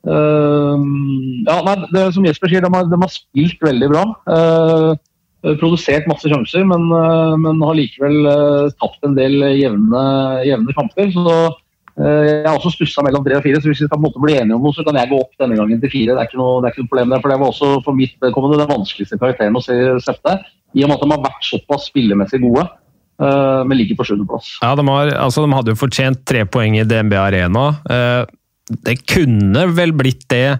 [0.08, 4.04] ja, nei, det som Jesper sier, de har, de har spilt veldig bra.
[5.40, 10.04] Eh, produsert masse sjanser, men, eh, men har likevel eh, tapt en del jevne,
[10.44, 11.12] jevne kamper.
[11.16, 11.40] så
[12.00, 14.64] jeg har også stussa mellom tre og fire, så hvis vi skal bli enige om
[14.64, 16.14] noe, så kan jeg gå opp denne gangen til fire.
[16.16, 17.98] Det er ikke noe, det er ikke noe problem der, for Det var også for
[17.98, 20.38] mitt vedkommende den vanskeligste karakteren å se sette.
[20.80, 22.64] I og med at de har vært såpass spillemessig gode,
[23.20, 24.48] men ligger på sjuendeplass.
[24.64, 27.66] Ja, de, altså, de hadde jo fortjent tre poeng i DNB Arena.
[28.70, 30.60] Det kunne vel blitt det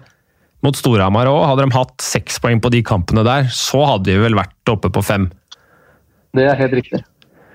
[0.64, 1.44] mot Storhamar òg.
[1.48, 4.90] Hadde de hatt seks poeng på de kampene der, så hadde de vel vært oppe
[4.92, 5.30] på fem.
[6.36, 7.02] Det er helt riktig.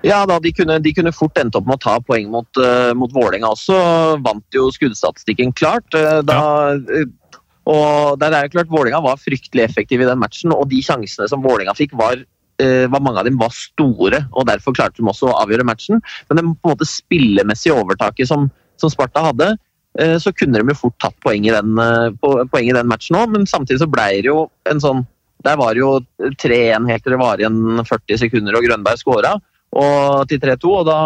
[0.06, 2.92] Ja, da, de, kunne, de kunne fort endt opp med å ta poeng mot, uh,
[2.98, 3.76] mot Vålerenga også.
[4.22, 5.88] Vant jo skuddstatistikken klart.
[5.96, 6.38] Uh, da,
[6.76, 10.82] uh, og det er jo klart Vålerenga var fryktelig effektiv i den matchen, og de
[10.84, 12.20] sjansene som Vålerenga fikk, var,
[12.60, 14.22] var, mange av dem var store.
[14.30, 15.98] og Derfor klarte de også å avgjøre matchen.
[16.28, 18.46] Men det på en måte spillemessige overtaket som,
[18.78, 19.65] som Sparta hadde, Eh,
[20.20, 23.30] så kunne de jo fort tatt poeng i den, eh, poeng i den matchen òg,
[23.32, 25.06] men samtidig så ble det jo en sånn
[25.46, 26.00] Der var det jo
[26.42, 29.34] 3-1 helt til det var igjen 40 sekunder og Grønberg skåra,
[29.78, 30.72] og til 3-2.
[30.72, 30.96] og da,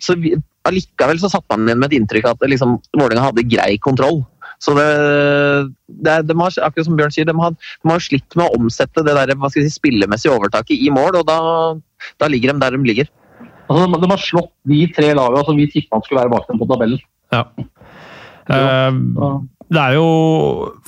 [0.00, 0.32] så vi,
[0.64, 4.22] Allikevel så satt man igjen med et inntrykk av at liksom, Vålerenga hadde grei kontroll.
[4.62, 4.86] Så det,
[5.86, 9.04] det, de har, akkurat som Bjørn sier, de har, de har slitt med å omsette
[9.06, 11.38] det der, hva skal si, spillemessige overtaket i mål, og da,
[12.22, 13.12] da ligger de der de ligger.
[13.68, 16.68] Altså, de har slått de tre lagene som vi tippa skulle være bak dem på
[16.70, 17.02] tabellen.
[17.34, 17.44] Ja.
[18.48, 20.04] Eh, det er jo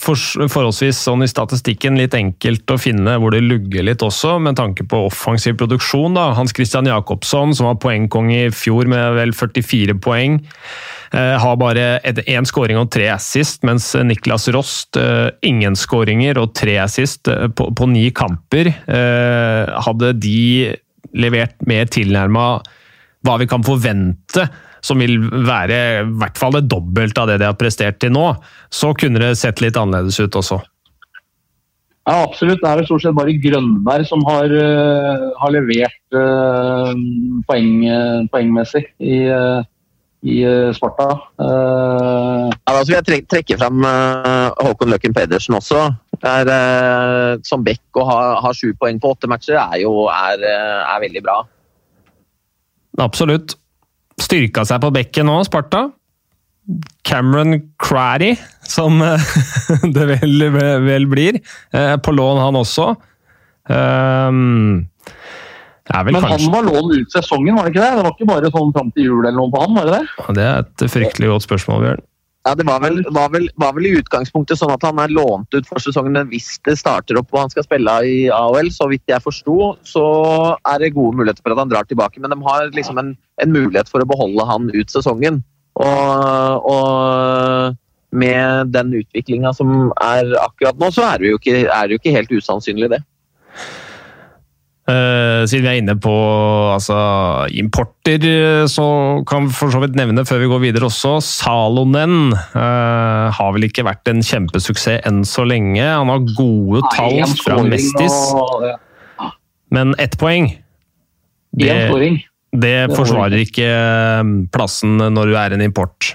[0.01, 4.87] forholdsvis sånn i statistikken litt enkelt å finne hvor det lugger litt også, med tanke
[4.89, 6.17] på offensiv produksjon.
[6.17, 6.31] da.
[6.39, 10.41] Hans Christian Jacobsson, som var poengkong i fjor med vel 44 poeng,
[11.13, 16.55] eh, har bare én scoring og tre assist, mens Niklas Rost eh, ingen scoringer og
[16.57, 18.73] tre assist på, på ni kamper.
[18.89, 20.73] Hadde de
[21.13, 22.63] levert mer tilnærma
[23.27, 24.49] hva vi kan forvente
[24.85, 28.27] som vil være i hvert fall det dobbelte av det de har prestert til nå,
[28.73, 30.61] så kunne det sett litt annerledes ut også.
[32.09, 32.63] Ja, absolutt.
[32.63, 36.95] Det er vel stort sett bare Grønberg som har, uh, har levert uh,
[37.47, 39.21] poeng, uh, poengmessig i,
[40.25, 40.39] i
[40.77, 41.11] Sparta.
[41.39, 45.87] Ja, da skal jeg trekke, trekke fram Håkon Løkken Pedersen også.
[46.21, 46.51] Er,
[47.47, 51.23] som back å ha, ha sju poeng på åtte matcher er jo er, er veldig
[51.25, 51.39] bra.
[53.01, 53.55] Absolutt
[54.23, 55.89] styrka seg på bekken nå, Sparta.
[57.07, 59.01] Cameron Craddy, som
[59.97, 60.45] det vel,
[60.87, 61.41] vel, blir.
[61.75, 62.93] Eh, på lån, han også.
[63.71, 64.87] Um,
[65.91, 66.31] Men kanskje...
[66.37, 67.97] han var lån ut sesongen, var det ikke det?
[67.97, 70.29] Det var ikke bare sånn fram til jul eller noe på han, var det det?
[70.39, 72.07] Det er et fryktelig godt spørsmål, Bjørn.
[72.49, 75.53] Ja, Det var vel, var, vel, var vel, i utgangspunktet sånn at han er lånt
[75.53, 78.89] ut for sesongen, men hvis det starter opp og han skal spille i AOL, så
[78.89, 80.05] vidt jeg forsto, så
[80.57, 82.23] er det gode muligheter for at han drar tilbake.
[82.23, 83.13] Men de har liksom en,
[83.45, 85.43] en mulighet for å beholde han ut sesongen.
[85.81, 87.77] Og, og
[88.11, 92.01] med den utviklinga som er akkurat nå, så er det jo ikke, er det jo
[92.01, 93.03] ikke helt usannsynlig, det.
[94.91, 96.13] Uh, siden vi er inne på
[96.73, 96.97] altså,
[97.55, 98.25] importer,
[98.71, 98.87] så
[99.29, 103.69] kan vi for så vidt nevne før vi går videre også Salonen uh, har vel
[103.69, 105.85] ikke vært en kjempesuksess enn så lenge.
[105.85, 109.31] Han har gode tall fra Mestis, og, ja.
[109.77, 110.51] men ett poeng
[111.57, 111.75] det,
[112.55, 116.15] det forsvarer ikke eh, plassen når du er en import.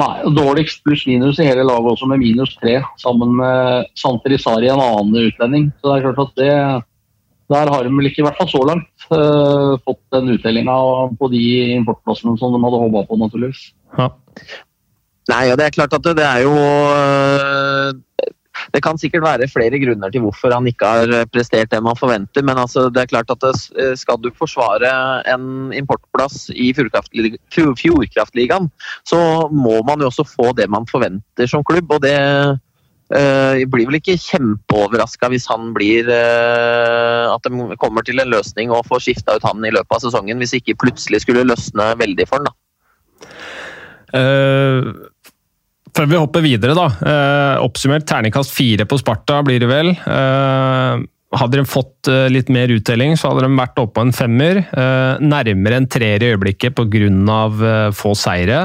[0.00, 4.80] Nei, og Dårligst pluss-minus i hele laget også, med minus tre, sammen med Santerisari, en
[4.80, 5.68] annen utlending.
[5.80, 6.54] Så det er klart at det
[7.50, 10.76] der har de vel ikke, i hvert fall så langt, uh, fått den uttellinga
[11.18, 11.44] på de
[11.76, 13.70] importplassene som de hadde håpa på, naturligvis.
[13.98, 14.10] Ja.
[15.30, 17.90] Nei, og det er klart at det, det er jo uh,
[18.74, 22.44] det kan sikkert være flere grunner til hvorfor han ikke har prestert det man forventer,
[22.46, 24.90] men altså, det er klart at det, eh, skal du forsvare
[25.32, 28.70] en importplass i Fjordkraftligaen,
[29.08, 29.20] så
[29.50, 31.90] må man jo også få det man forventer som klubb.
[31.90, 32.16] og det
[33.10, 38.70] jeg blir vel ikke kjempeoverraska hvis han blir eh, At de kommer til en løsning
[38.70, 42.26] og får skifta ut han i løpet av sesongen, hvis ikke plutselig skulle løsne veldig
[42.30, 42.50] for han.
[42.50, 42.54] da.
[44.10, 44.90] Uh,
[45.96, 46.86] før vi hopper videre, da.
[47.02, 49.92] Uh, oppsummert terningkast fire på Sparta blir det vel.
[50.06, 51.02] Uh,
[51.38, 54.64] hadde de fått litt mer uttelling, så hadde de vært oppå en femmer.
[55.22, 57.92] Nærmere en treer i øyeblikket pga.
[57.94, 58.64] få seire.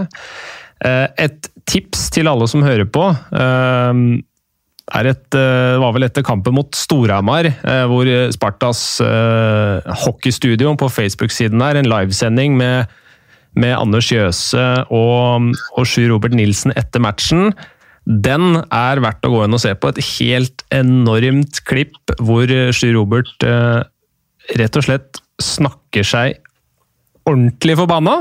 [0.81, 3.05] Et tips til alle som hører på
[4.93, 7.47] er et, det var vel etter kampen mot Storhamar,
[7.89, 8.83] hvor Spartas
[10.03, 12.91] hockeystudio på Facebook-siden er en livesending med,
[13.57, 17.49] med Anders Jøse og, og Sjur Robert Nilsen etter matchen.
[18.05, 19.89] Den er verdt å gå inn og se på.
[19.89, 23.47] Et helt enormt klipp hvor Sjur Robert
[24.61, 26.44] rett og slett snakker seg
[27.25, 28.19] ordentlig forbanna,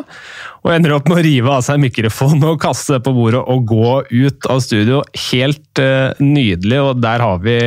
[0.65, 3.67] og ender opp med å rive av seg mikrofonen og kaste det på bordet og
[3.69, 5.03] gå ut av studio.
[5.27, 7.59] Helt uh, nydelig, og der har vi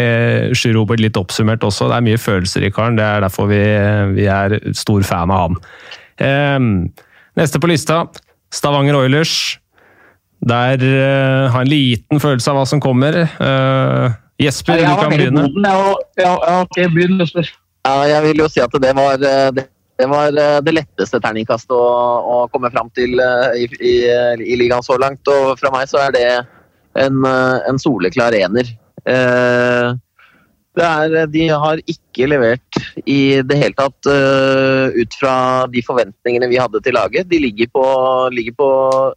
[0.57, 1.91] Sjur Robert litt oppsummert også.
[1.91, 3.61] Det er mye følelser i karen, det er derfor vi,
[4.17, 5.61] vi er stor fan av han.
[6.17, 6.69] Um,
[7.37, 8.03] neste på lista,
[8.53, 9.37] Stavanger Oilers.
[10.47, 13.23] Der uh, har en liten følelse av hva som kommer.
[13.37, 14.09] Uh,
[14.41, 15.47] Jesper, du kan begynne.
[16.17, 17.49] Ja, ok, begynn, Jesper.
[17.87, 21.73] Ja, jeg vil jo si at det var det det var eh, det letteste terningkastet
[21.73, 21.85] å,
[22.21, 23.93] å, komme fram til eh, i, i,
[24.45, 25.25] i, ligaen så langt.
[25.33, 26.25] Og fra meg så er det
[27.01, 28.69] en, eh, en soleklar ener.
[29.07, 29.95] Eh,
[30.77, 32.77] er, de har ikke levert
[33.09, 35.31] i det hele tatt ut fra
[35.73, 37.25] de forventningene vi hadde til laget.
[37.31, 37.85] De ligger på,
[38.29, 38.67] ligger på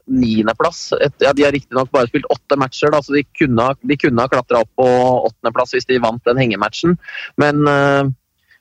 [0.09, 0.95] niendeplass.
[1.21, 4.33] Ja, de har riktignok bare spilt åtte matcher, da, så de kunne, de kunne ha
[4.33, 4.89] klatra opp på
[5.29, 6.97] åttendeplass hvis de vant den hengematchen.
[7.45, 8.09] Men uh,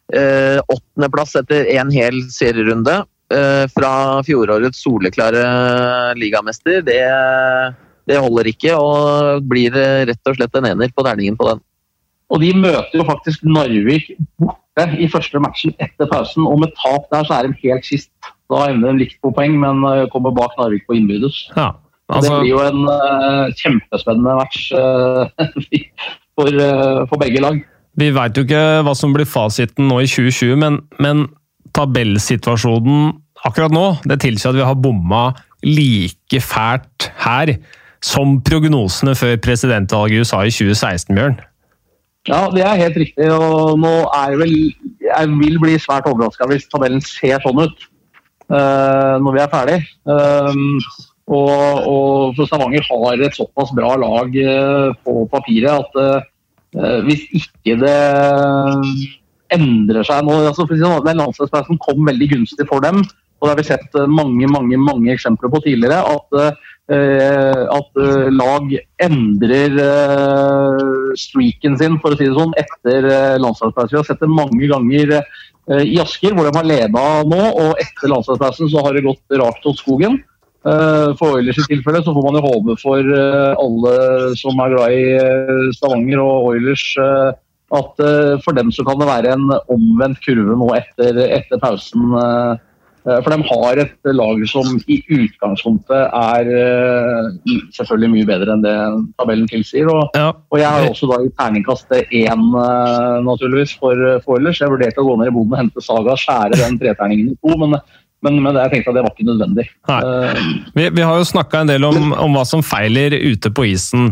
[0.09, 2.95] åttendeplass etter en hel serierunde
[3.33, 3.91] eh, fra
[4.25, 5.43] fjorårets soleklare
[6.17, 6.81] ligamester.
[6.85, 6.99] Det,
[8.09, 9.75] det, holder ikke, og blir
[10.09, 11.61] rett og slett en ener på terningen på den.
[12.29, 17.09] Og de møter jo faktisk Narvik borte i første matchen etter pausen, og med tap
[17.13, 18.11] der så er de helt sist.
[18.49, 21.41] Da ender de likt på poeng, men eh, kommer bak Narvik på innbyrdes.
[21.55, 21.71] Ja,
[22.09, 22.29] altså...
[22.29, 25.25] Det blir jo en uh, kjempespennende match uh,
[26.37, 27.61] for, uh, for begge lag.
[27.99, 31.27] Vi veit jo ikke hva som blir fasiten nå i 2020, men, men
[31.75, 33.11] tabellsituasjonen
[33.47, 35.29] akkurat nå det tilsier at vi har bomma
[35.65, 37.55] like fælt her
[38.05, 41.39] som prognosene før presidentvalget i USA i 2016, Bjørn.
[42.27, 43.27] Ja, det er helt riktig.
[43.31, 44.55] og nå er vel,
[45.01, 47.85] Jeg vil bli svært overraska hvis tabellen ser sånn ut
[48.51, 49.79] uh, når vi er ferdig.
[50.07, 50.51] Uh,
[51.29, 56.27] og, og for Stavanger har et såpass bra lag uh, på papiret at
[56.77, 57.95] hvis ikke det
[59.55, 63.01] endrer seg nå altså Den landslagspausen kom veldig gunstig for dem.
[63.39, 66.01] og Det har vi sett eh, mange mange, mange eksempler på tidligere.
[66.03, 66.59] At,
[66.89, 67.99] uh, at
[68.33, 68.71] lag
[69.05, 73.93] endrer uh, streaken sin for å si det sånn, etter uh, landslagspausen.
[73.95, 75.21] Vi har sett det mange ganger
[75.85, 77.41] i Asker, hvor de har leda nå.
[77.61, 80.17] og Etter landslagspausen så har det gått rart til skogen.
[80.67, 83.93] Eh, for Oilers i tilfelle så får man jo håpe for eh, alle
[84.39, 86.83] som er glad i eh, Stavanger og Oilers,
[87.69, 88.01] at
[88.41, 92.15] for dem så kan det være en omvendt kurve nå etter, etter pausen.
[93.05, 96.49] For de har et lag som i utgangspunktet er
[97.77, 98.73] selvfølgelig mye bedre enn det
[99.21, 99.85] tabellen tilsier.
[99.93, 100.31] Og, ja.
[100.33, 102.49] og jeg har også da i terningkastet én,
[103.29, 104.63] naturligvis, for, for Oilers.
[104.65, 107.53] Jeg vurderte å gå ned i boden og hente Saga, skjære den treterningen i to.
[107.53, 107.77] men
[108.25, 109.65] men, men jeg tenkte at det var ikke nødvendig.
[109.87, 110.39] Uh,
[110.75, 114.09] vi, vi, har jo snakka en del om, om, hva som feiler ute på isen.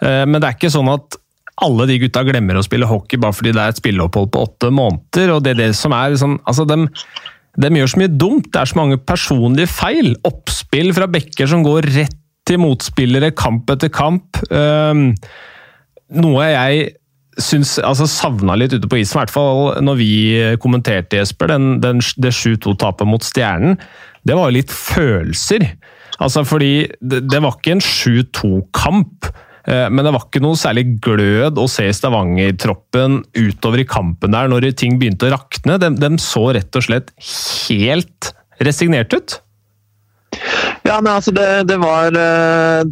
[0.00, 1.18] Uh, men det er ikke sånn at
[1.62, 4.72] alle de gutta glemmer å spille hockey bare fordi det er et spilleopphold på åtte
[4.72, 5.34] måneder.
[5.34, 6.88] og det er det som er sånn, altså dem,
[7.60, 8.48] dem gjør så mye dumt.
[8.48, 10.14] Det er så mange personlige feil.
[10.28, 14.40] Oppspill fra bekker som går rett til motspillere kamp etter kamp.
[14.48, 15.12] Uh,
[16.12, 16.88] noe jeg
[17.40, 20.12] syns, altså savna litt ute på isen, i hvert fall når vi
[20.62, 21.54] kommenterte, Jesper.
[21.54, 23.78] Den, den, det 7-2-tapet mot Stjernen.
[24.22, 25.66] Det var jo litt følelser.
[26.22, 29.30] Altså fordi det, det var ikke en 7-2-kamp.
[29.66, 34.50] Eh, men det var ikke noe særlig glød å se Stavanger-troppen utover i kampen der
[34.50, 35.78] når ting begynte å rakne.
[35.82, 37.14] De, de så rett og slett
[37.70, 39.38] helt resignert ut.
[40.86, 42.82] Ja, men altså det, det var eh,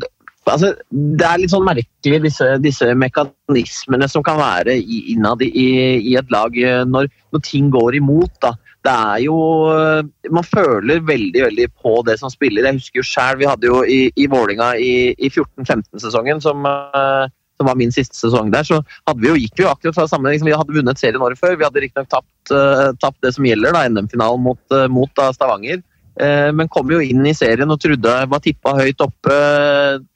[0.48, 5.50] altså, det er litt sånn merkelig, disse, disse mekanismene som kan være innad i,
[5.98, 8.32] i, et lag eh, når, når, ting går imot.
[8.42, 8.54] da.
[8.86, 9.36] Det er jo
[9.74, 12.66] eh, Man føler veldig veldig på det som spiller.
[12.68, 17.26] Jeg husker jo sjøl, Vi hadde jo i, i Vålinga i, i 14-15-sesongen, som, eh,
[17.60, 20.08] som, var min siste sesong der, så hadde vi jo, gikk vi jo akkurat fra
[20.08, 21.58] samme liksom, Vi hadde vunnet serien året før.
[21.60, 22.56] Vi hadde riktignok tapt,
[23.04, 25.84] tapt det som gjelder, da, NM-finalen mot, mot Stavanger.
[26.20, 29.36] Eh, men kom jo inn i serien og trodde var tippa høyt oppe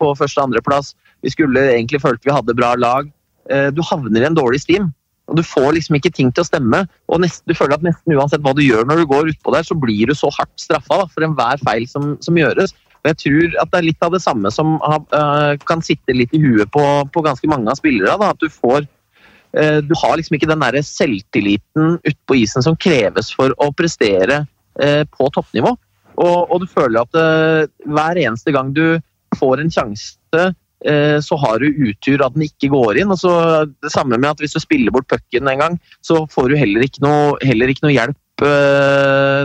[0.00, 0.92] på første- og andreplass.
[1.24, 3.09] Vi skulle egentlig følt vi hadde bra lag.
[3.50, 4.92] Eh, du havner i en dårlig stim.
[5.28, 6.86] og Du får liksom ikke ting til å stemme.
[7.09, 9.62] og nesten, Du føler at nesten uansett hva du gjør når du går utpå der,
[9.62, 12.74] så blir du så hardt straffa for enhver feil som, som, gjøres.
[13.05, 16.32] Og Jeg tror at det er litt av det samme som uh, kan sitte litt
[16.34, 18.20] i huet på, på ganske mange av spillerne.
[18.20, 23.32] At du får uh, Du har liksom ikke den der selvtilliten utpå isen som kreves
[23.32, 25.76] for å prestere uh, på toppnivå.
[26.21, 28.99] Og, og du føler at uh, hver eneste gang du
[29.35, 33.15] får en sjanse uh, så har du utur at den ikke går inn.
[33.15, 33.33] og så
[33.71, 36.87] Det samme med at hvis du spiller bort pucken en gang, så får du heller
[36.87, 39.43] ikke noe, heller ikke noe hjelp eh,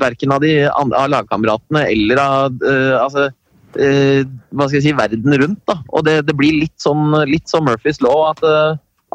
[0.00, 2.64] verken av, de, av lagkameratene eller av
[3.00, 3.30] altså,
[3.72, 5.60] hva skal jeg si, verden rundt.
[5.68, 5.80] Da.
[5.90, 8.44] Og det, det blir litt sånn, litt sånn Murphys law at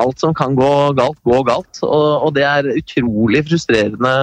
[0.02, 1.80] alt som kan gå galt, går galt.
[1.88, 4.16] Og, og det er utrolig frustrerende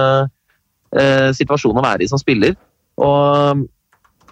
[0.99, 2.57] eh, situasjon å være i som spiller.
[3.01, 3.65] Og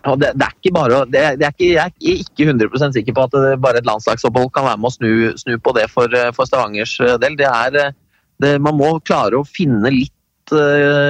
[0.10, 3.14] og det, det, er ikke bare, det, det er ikke, Jeg er ikke 100 sikker
[3.14, 6.10] på at det, bare et landslagsopphold kan være med å snu, snu på det for,
[6.34, 7.36] for, Stavangers del.
[7.38, 10.56] Det er, man må klare å finne litt,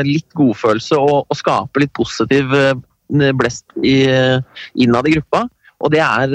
[0.03, 2.51] litt godfølelse og, og skape litt positiv
[3.39, 5.45] blest innad i gruppa.
[5.81, 6.33] Og det er,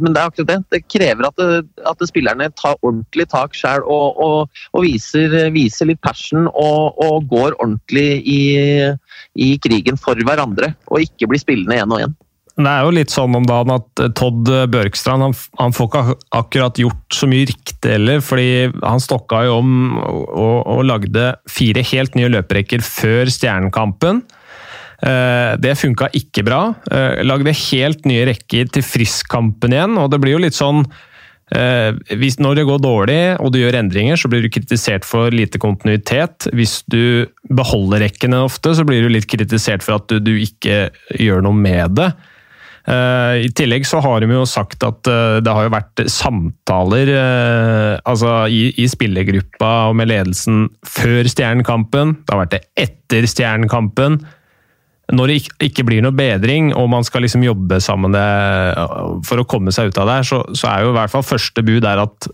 [0.00, 0.58] men det er akkurat det.
[0.72, 1.42] Det krever at,
[1.90, 7.28] at spillerne tar ordentlig tak sjøl og, og, og viser, viser, litt passion og, og
[7.28, 8.40] går ordentlig i,
[9.36, 12.16] i krigen for hverandre, og ikke blir spillende én og én.
[12.58, 16.80] Det er jo litt sånn om dagen at Todd Børkstrand han, han får ikke akkurat
[16.82, 18.48] gjort så mye riktig heller, fordi
[18.82, 24.24] han stokka jo om og, og lagde fire helt nye løperekker før Stjernekampen.
[24.98, 26.62] Eh, det funka ikke bra.
[26.90, 30.86] Eh, lagde helt nye rekker til Frisk-kampen igjen, og det blir jo litt sånn
[31.48, 35.32] Eh, hvis, når det går dårlig og du gjør endringer, så blir du kritisert for
[35.32, 36.44] lite kontinuitet.
[36.52, 41.46] Hvis du beholder rekkene ofte, så blir du litt kritisert for at du, ikke gjør
[41.46, 42.10] noe med det.
[42.84, 45.08] I tillegg så har de jo sagt at
[45.40, 47.10] det har jo vært samtaler
[48.04, 52.14] altså i, i spillergruppa og med ledelsen før Stjernekampen.
[52.20, 54.20] Det har vært det etter Stjernekampen
[55.08, 58.12] når det ikke blir noe bedring, og man skal liksom jobbe sammen
[59.24, 61.64] for å komme seg ut av det, så, så er jo i hvert fall første
[61.64, 62.28] bud er at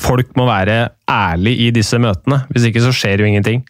[0.00, 0.78] folk må være
[1.10, 2.40] ærlige i disse møtene.
[2.54, 3.66] Hvis ikke så skjer jo ingenting.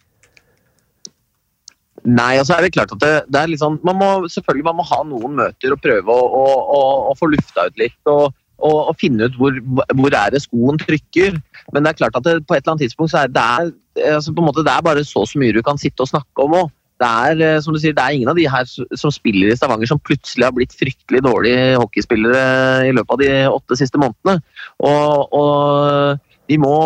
[2.07, 4.79] Nei, altså er det klart at det, det er litt sånn, man må, selvfølgelig man
[4.79, 6.45] må ha noen møter og prøve å, å,
[6.77, 6.79] å,
[7.11, 7.99] å få lufta ut litt.
[8.09, 9.55] og, og, finne ut hvor,
[9.97, 11.35] hvor er det skoen trykker.
[11.75, 13.73] Men det er klart at det, på et eller annet tidspunkt så er det,
[14.07, 16.71] altså måte, det er bare så, så mye du kan sitte og snakke om òg
[17.01, 19.57] det er eh, som du sier, det er ingen av de her som spiller i
[19.57, 22.43] Stavanger som plutselig har blitt fryktelig dårlige hockeyspillere
[22.89, 24.37] i løpet av de åtte siste månedene.
[24.85, 26.77] Og, og de må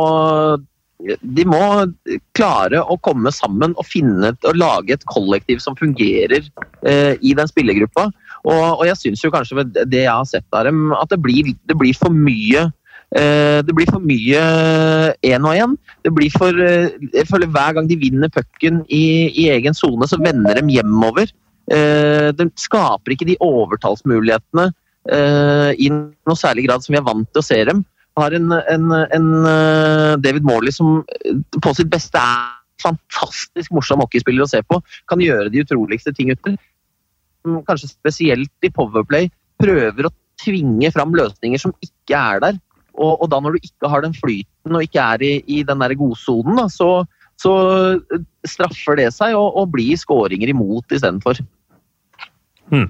[1.05, 1.59] de må
[2.37, 6.47] klare å komme sammen og finne og lage et kollektiv som fungerer
[6.87, 8.07] eh, i den spillergruppa.
[8.45, 11.51] Og, og jeg syns kanskje ved det jeg har sett av dem, at det blir,
[11.67, 12.69] det blir for mye
[13.15, 14.41] det blir for mye
[15.23, 15.75] én og én.
[16.03, 20.07] Det blir for eh, Jeg føler hver gang de vinner pucken i, i, egen sone,
[20.07, 21.31] så vender de hjemover.
[21.71, 24.71] Eh, de skaper ikke de overtallsmulighetene
[25.05, 27.83] i noe særlig grad som vi er vant til å se dem.
[28.17, 29.27] Har en, en, en
[30.17, 31.03] David Morley som
[31.61, 34.79] på sitt beste er fantastisk morsom hockeyspiller å se på.
[35.09, 36.55] Kan gjøre de utroligste ting ute.
[37.67, 39.29] Kanskje spesielt i Powerplay
[39.61, 42.57] prøver å tvinge fram løsninger som ikke er der.
[42.95, 45.81] Og, og, da når du ikke har den flyten og ikke er i, i den
[45.83, 47.03] der godsonen, så,
[47.41, 47.55] så
[48.47, 51.41] straffer det seg og, og blir skåringer imot istedenfor.
[52.71, 52.87] Hmm.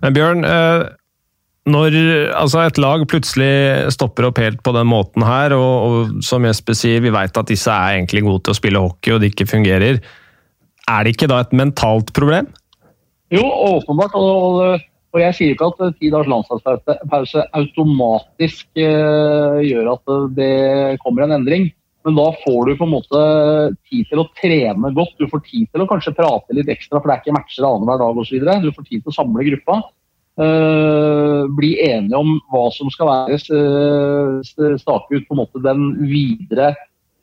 [0.00, 0.86] Men Bjørn, eh,
[1.70, 1.96] når
[2.40, 6.78] altså et lag plutselig stopper opp helt på den måten her, og, og som Jesper
[6.78, 9.50] sier, vi vet at disse er egentlig gode til å spille hockey og det ikke
[9.52, 10.00] fungerer,
[10.90, 12.48] er det ikke da et mentalt problem?
[13.30, 13.44] Jo,
[13.76, 14.16] åpenbart.
[14.18, 14.80] og
[15.10, 20.56] og Jeg sier ikke at ti dagers landslagspause automatisk uh, gjør at det
[21.02, 21.66] kommer en endring,
[22.06, 23.22] men da får du på en måte
[23.90, 25.16] tid til å trene godt.
[25.18, 28.00] Du får tid til å kanskje prate litt ekstra, for det er ikke matcher annenhver
[28.00, 28.46] dag osv.
[28.62, 29.80] Du får tid til å samle gruppa.
[30.40, 33.36] Uh, bli enige om hva som skal være
[34.46, 36.70] stake ut på en måte den videre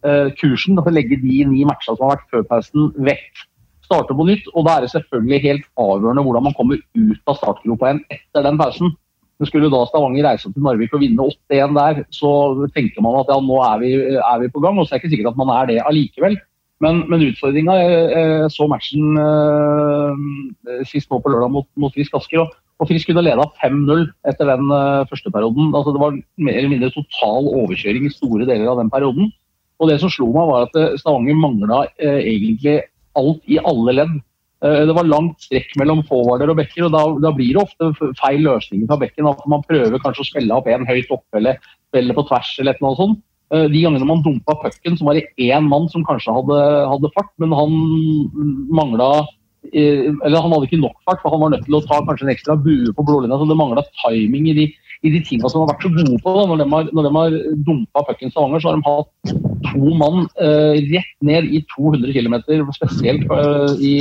[0.04, 0.78] uh, kursen.
[0.92, 3.48] Legge de ni matchene som har vært før pausen, vekk
[3.88, 4.48] starte på nytt.
[4.54, 8.46] Og da er det selvfølgelig helt avgjørende hvordan man kommer ut av startgropa igjen etter
[8.46, 8.94] den pausen.
[9.38, 12.30] Men skulle da Stavanger reise til Narvik og vinne 8-1 der, så
[12.74, 14.78] tenker man at ja, nå er vi, er vi, på gang.
[14.78, 16.38] Og så er det ikke sikkert at man er det allikevel.
[16.84, 22.44] Men, men utfordringa Jeg så matchen eh, sist nå på lørdag mot, mot Frisk Asker.
[22.44, 25.74] Og, og Frisk kunne leda 5-0 etter den eh, første perioden.
[25.74, 29.32] Altså, det var mer eller mindre total overkjøring i store deler av den perioden.
[29.78, 32.80] Og det som slo meg, var at eh, Stavanger mangla eh, egentlig
[33.20, 34.18] alt i alle ledd.
[34.65, 38.11] Eh, det var langt strekk mellom forwarder og bekker, og da, da, blir det ofte
[38.18, 39.30] feil løsninger fra bekken.
[39.30, 41.61] At man prøver kanskje å spille opp en høyt oppe eller
[41.91, 43.24] spille på tvers eller noe sånt.
[43.53, 46.61] Eh, de gangene man dumpa pucken, så var det én mann som kanskje hadde,
[46.91, 47.78] hadde fart, men han
[48.74, 49.11] mangla
[49.68, 52.34] Eller han hadde ikke nok fart, for han var nødt til å ta kanskje en
[52.34, 53.39] ekstra bue på blålinja.
[53.39, 54.68] Så det mangla timing i de
[55.05, 56.34] i de tingene som de har vært så gode på.
[56.34, 56.45] Da.
[56.49, 57.38] Når de har, når de har
[57.68, 59.36] dumpa pucken Stavanger, så har de hatt
[59.68, 62.38] to mann eh, rett ned i 200 km,
[62.76, 63.93] spesielt eh, i,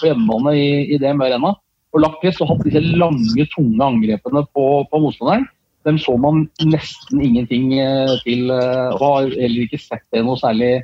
[0.00, 1.54] på hjemmebane i, i DNB Arena.
[1.90, 5.48] og lagt press og hatt disse lange, tunge angrepene på, på motstanderen.
[5.88, 10.82] Dem så man nesten ingenting eh, til, eh, og heller ikke sett det noe særlig,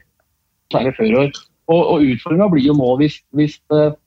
[0.73, 1.37] særlig før i år.
[1.67, 3.59] Og, og Utfordringa blir jo nå hvis, hvis,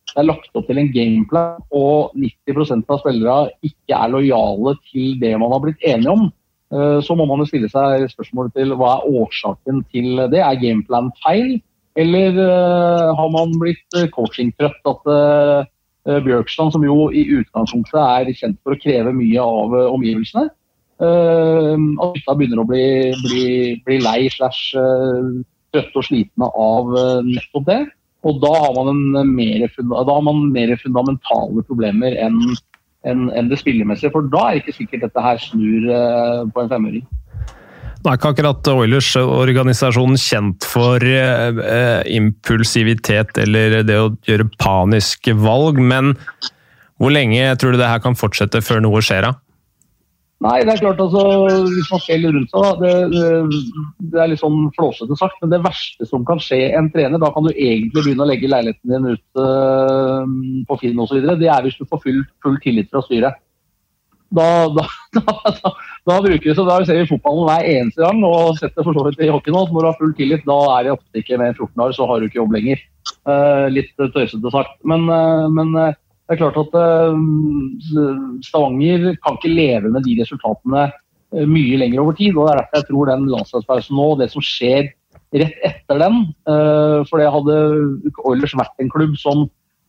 [0.09, 5.17] det er lagt opp til en gameplan og 90% av spillere ikke er lojale til
[5.21, 6.27] det man har blitt enige om,
[6.73, 10.41] eh, så må man jo stille seg spørsmålet til hva er årsaken til det.
[10.41, 11.59] Er gameplan feil,
[11.99, 12.39] eller
[13.17, 14.81] har man blitt coachingtrøtt?
[14.87, 15.67] At
[16.23, 20.45] Bjørkstrand, som jo i utgangspunktet er kjent for å kreve mye av omgivelsene,
[21.03, 22.85] at gutta begynner å bli,
[23.25, 23.43] bli,
[23.83, 24.79] bli lei slash
[25.75, 26.95] trøtte og slitne av
[27.27, 27.81] nettopp det.
[28.27, 28.97] Og da har man,
[29.31, 32.41] mer, da har man mer fundamentale problemer enn
[33.07, 34.11] enn en det spillemessige.
[34.11, 37.05] For da er ikke sikkert dette her snur uh, på en femøring.
[37.99, 45.81] Nå er ikke akkurat Oilers-organisasjonen kjent for eh, impulsivitet eller det å gjøre paniske valg,
[45.83, 46.13] men
[46.99, 49.27] hvor lenge tror du det her kan fortsette før noe skjer?
[49.27, 49.33] da?
[50.39, 51.21] Nei, det er klart altså,
[51.67, 52.91] Hvis man ser litt rundt seg, da, det,
[54.13, 57.31] det, er litt sånn flåsete sagt, men det verste som kan skje en trener, da
[57.35, 60.23] kan du egentlig begynne å legge leiligheten din ut uh,
[60.69, 63.43] på Finn osv., det er hvis du får full, full tillit fra styret.
[64.29, 64.85] Da, da,
[65.19, 65.73] da,
[66.07, 69.25] da, bruker så, da ser vi fotballen hver eneste gang, og setter for så vidt
[69.25, 69.65] i hockey nå.
[69.67, 72.21] Når du har full tillit, da er det ofte ikke med 14 år, så har
[72.21, 72.85] du ikke jobb lenger.
[73.27, 74.77] Uh, litt tøysete sagt.
[74.87, 75.75] Men, uh, men
[76.29, 82.03] det er klart at uh, Stavanger kan ikke leve med de resultatene uh, mye lenger
[82.03, 82.37] over tid.
[82.37, 84.91] og Det er derfor jeg tror den landslagspausen nå, det som skjer
[85.33, 87.57] rett etter den uh, For det hadde
[88.29, 89.43] Oilers vært en klubb som,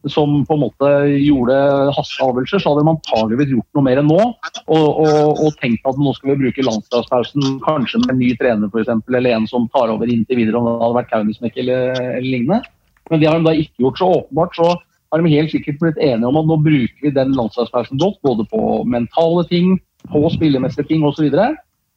[0.08, 1.60] som på en måte gjorde
[1.98, 4.20] hasteavgjørelser, så hadde man antageligvis gjort noe mer enn nå.
[4.64, 8.80] Og, og, og, tenkt at nå skal vi bruke landslagspausen kanskje med en ny trener
[8.80, 12.30] eksempel, eller en som tar over inntil videre, om det hadde vært Kaunismek eller, eller
[12.32, 12.62] lignende.
[13.12, 14.00] Men det har de da ikke gjort.
[14.00, 14.78] Så åpenbart så
[15.10, 18.46] har de helt sikkert blitt enige om at nå bruker vi den landslagspausen godt, både
[18.50, 19.74] på mentale ting,
[20.10, 21.26] på spillemessige ting osv.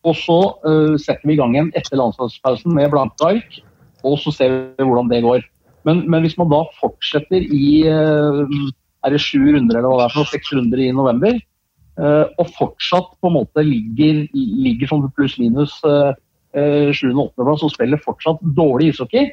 [0.04, 3.60] Og så uh, setter vi i gang igjen etter landslagspausen med blanke ark,
[4.04, 5.46] og så ser vi hvordan det går.
[5.88, 8.44] Men, men hvis man da fortsetter i uh,
[9.04, 11.38] er det sju runder eller hva det er for seks runder i november,
[12.02, 15.82] uh, og fortsatt på en måte ligger, ligger sånn pluss-minus
[16.54, 19.32] sjuende- og åttendeplass og spiller fortsatt dårlig ishockey,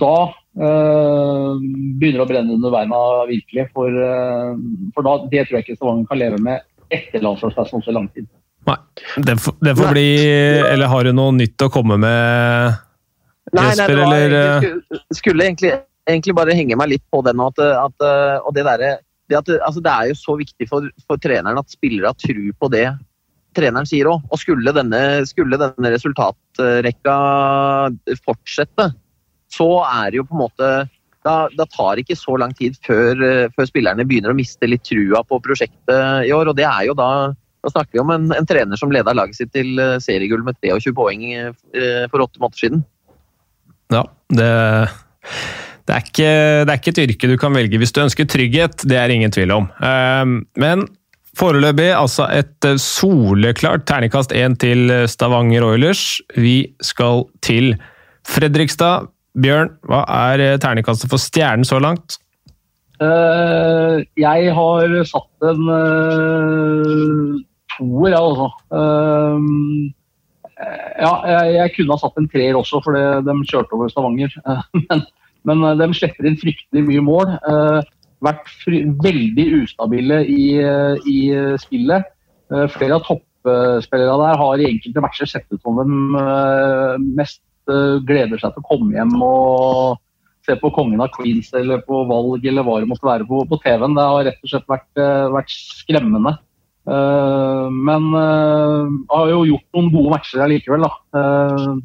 [0.00, 2.98] da begynner å brenne under beina
[3.28, 3.68] virkelig.
[3.76, 4.58] For, uh,
[4.94, 8.28] for da, det tror jeg ikke Stavanger kan leve med etter landslagsplassen så lang tid.
[8.68, 8.76] Nei,
[9.24, 10.08] det får, det får bli
[10.68, 12.74] Eller har du noe nytt å komme med,
[13.54, 14.48] Jesper, nei, nei, eller?
[14.60, 15.70] Skulle, skulle egentlig,
[16.10, 17.40] egentlig, bare henge meg litt på den.
[17.40, 18.08] At, at,
[18.42, 18.98] og det, der,
[19.30, 22.72] det, at, altså det er jo så viktig for, for treneren at spillere tror på
[22.74, 22.88] det
[23.56, 24.24] treneren sier òg.
[24.32, 27.16] Og skulle denne, skulle denne resultatrekka
[28.24, 28.90] fortsette,
[29.52, 30.70] så er det jo på en måte
[31.26, 34.68] da, da tar det ikke så lang tid før, eh, før, spillerne begynner å miste
[34.68, 36.50] litt trua på prosjektet i år.
[36.50, 39.34] Og det er jo da Da snakker vi om en, en trener som leda laget
[39.34, 42.84] sitt til eh, seriegull med 23 poeng eh, for åtte måneder siden.
[43.90, 44.46] Ja, det,
[45.88, 46.30] det, er ikke,
[46.62, 49.34] det, er ikke, et yrke du kan velge hvis du ønsker trygghet, det er ingen
[49.34, 49.66] tvil om.
[50.54, 50.86] Men
[51.40, 56.20] foreløpig altså et soleklart terningkast én til Stavanger Oilers.
[56.38, 57.72] Vi skal til
[58.28, 59.10] Fredrikstad.
[59.38, 62.18] Bjørn, hva er eh, terningkastet for Stjernen så langt?
[62.98, 67.36] Uh, jeg har satt en uh,
[67.76, 68.48] toer, jeg altså.
[68.74, 69.38] Uh,
[70.98, 74.34] ja, jeg, jeg, kunne ha satt en treer også, for de kjørte over Stavanger.
[74.88, 75.04] men,
[75.46, 77.36] men, de slipper inn fryktelig mye mål.
[78.26, 80.58] vært fri, veldig ustabile i,
[81.06, 81.18] i
[81.62, 82.10] spillet.
[82.74, 87.38] flere av toppspillerne der har i enkelte matcher sett ut som de mest
[88.08, 89.98] gleder seg til å komme hjem og
[90.48, 93.60] se på Kongen av Queens eller på valg eller hva det måtte være på, på
[93.64, 93.96] TV-en.
[93.96, 96.38] Det har rett og slett vært, eh, vært skremmende.
[96.88, 101.24] Uh, men uh, har jo gjort noen gode matcher likevel, da,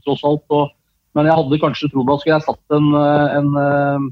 [0.05, 0.45] tross alt.
[0.55, 0.71] Og,
[1.17, 4.07] men jeg hadde kanskje trodd at skulle jeg satt en, en,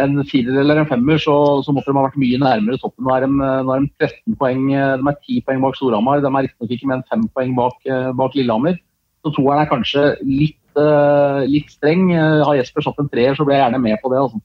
[0.00, 1.36] en firer eller en femmer, så,
[1.66, 3.04] så, måtte de ha vært mye nærmere toppen.
[3.04, 6.24] Nå er de, nå er de 13 poeng, de er 10 poeng bak Storhamar.
[6.24, 7.92] De er riktignok ikke med en 5 poeng bak,
[8.24, 8.80] bak Lillehammer.
[9.24, 12.10] Så toeren er kanskje litt, uh, litt streng.
[12.12, 14.20] Uh, har Jesper satt en treer, så blir jeg gjerne med på det.
[14.20, 14.42] Altså.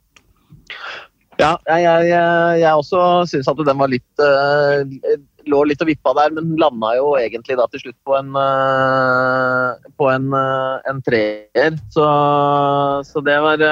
[1.39, 3.01] Ja, jeg, jeg, jeg også
[3.32, 5.19] syns at den var litt uh,
[5.49, 8.36] Lå litt og vippa der, men landa jo egentlig da til slutt på en
[9.97, 11.77] på en, en treer.
[11.95, 12.05] Så,
[13.07, 13.63] så, det var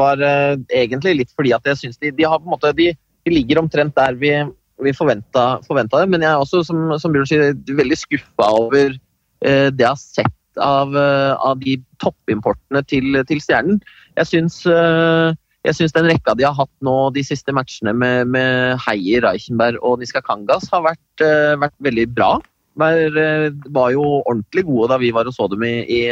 [0.00, 3.34] var egentlig litt fordi at jeg syns de, de, har på en måte de, de
[3.36, 4.32] ligger omtrent der vi
[4.84, 6.08] vi forventa, det.
[6.08, 10.00] Men jeg er også, som, som Bjørn sier, veldig skuffa over eh, det jeg har
[10.00, 13.80] sett av, eh, av de toppimportene til, til, Stjernen.
[14.18, 15.32] Jeg syns, eh,
[15.66, 19.80] jeg syns den rekka de har hatt nå de siste matchene med, med Heier, Reichenberg
[19.82, 22.36] og Niska Kangas, har vært, eh, vært veldig bra.
[22.78, 26.02] Var, uh, var, jo ordentlig gode da vi var og så dem i, i,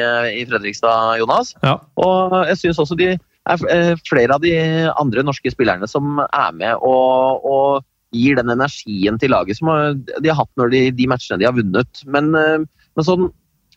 [0.40, 1.52] i Fredrikstad, Jonas.
[1.62, 1.76] Ja.
[2.02, 4.56] Og jeg syns også de er flere av de
[4.90, 7.86] andre norske spillerne som er med og, og
[8.16, 9.70] gir den energien til laget som
[10.04, 12.04] de har hatt når de, de matchene de har vunnet.
[12.10, 13.28] Men, men sånn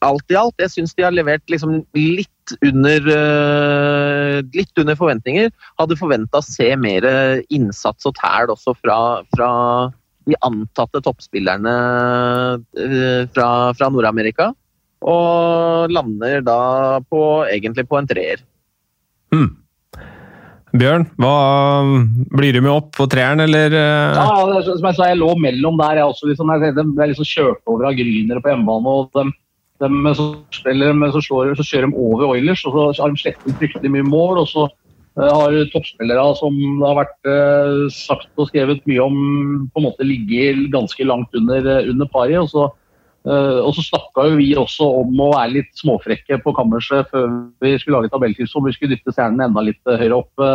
[0.06, 5.52] alt i alt, jeg syns de har levert liksom litt under uh, litt under forventninger.
[5.82, 7.06] Hadde forventa å se mer
[7.52, 8.98] innsats og tæl også fra,
[9.36, 9.50] fra
[10.30, 11.76] de antatte toppspillerne
[13.36, 14.52] fra, fra Nord-Amerika.
[15.00, 16.62] Og lander da
[17.08, 18.44] på, egentlig på en treer.
[19.34, 19.52] Hmm.
[20.78, 21.34] Bjørn, hva,
[22.38, 23.74] blir du med opp på treeren, eller?
[23.74, 24.18] Eh?
[24.20, 26.02] Ja, som jeg sa, jeg lå mellom der.
[26.02, 28.98] Jeg også liksom, jeg, ble liksom kjørt over av grynere på hjemmebane.
[29.00, 29.32] og de
[29.80, 33.58] de, så, spiller, så, slår, så, kjører de over Oilers, og så har de slettet
[33.62, 34.42] fryktelig mye mål.
[34.44, 39.18] og så uh, har toppspillere som det har vært uh, sagt og skrevet mye om,
[39.72, 42.36] på en måte ligget ganske langt under, uh, under pari.
[42.42, 42.68] Og så,
[43.28, 47.28] og så snakka jo vi også om å være litt småfrekke på kammerset før
[47.62, 50.46] vi skulle lage tabelltips, om vi skulle dytte stjernene enda litt høyere opp,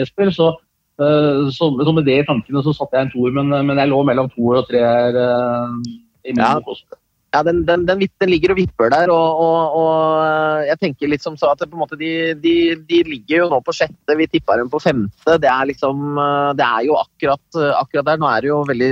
[0.00, 0.32] Jesper.
[0.32, 0.48] Så,
[0.96, 4.00] så, så, med det i tankene så satte jeg en toer, men, men jeg lå
[4.08, 6.56] mellom toer og treer i min ja.
[6.64, 6.88] post
[7.30, 9.10] ja, den, den, den, den, ligger og vipper der.
[9.14, 12.10] Og, og, og, jeg tenker litt som så at de,
[12.42, 12.54] de,
[12.88, 15.36] de, ligger jo nå på sjette, vi tippa dem på femte.
[15.38, 16.18] Det er liksom
[16.58, 18.20] Det er jo akkurat, akkurat der.
[18.20, 18.90] Nå er det jo veldig,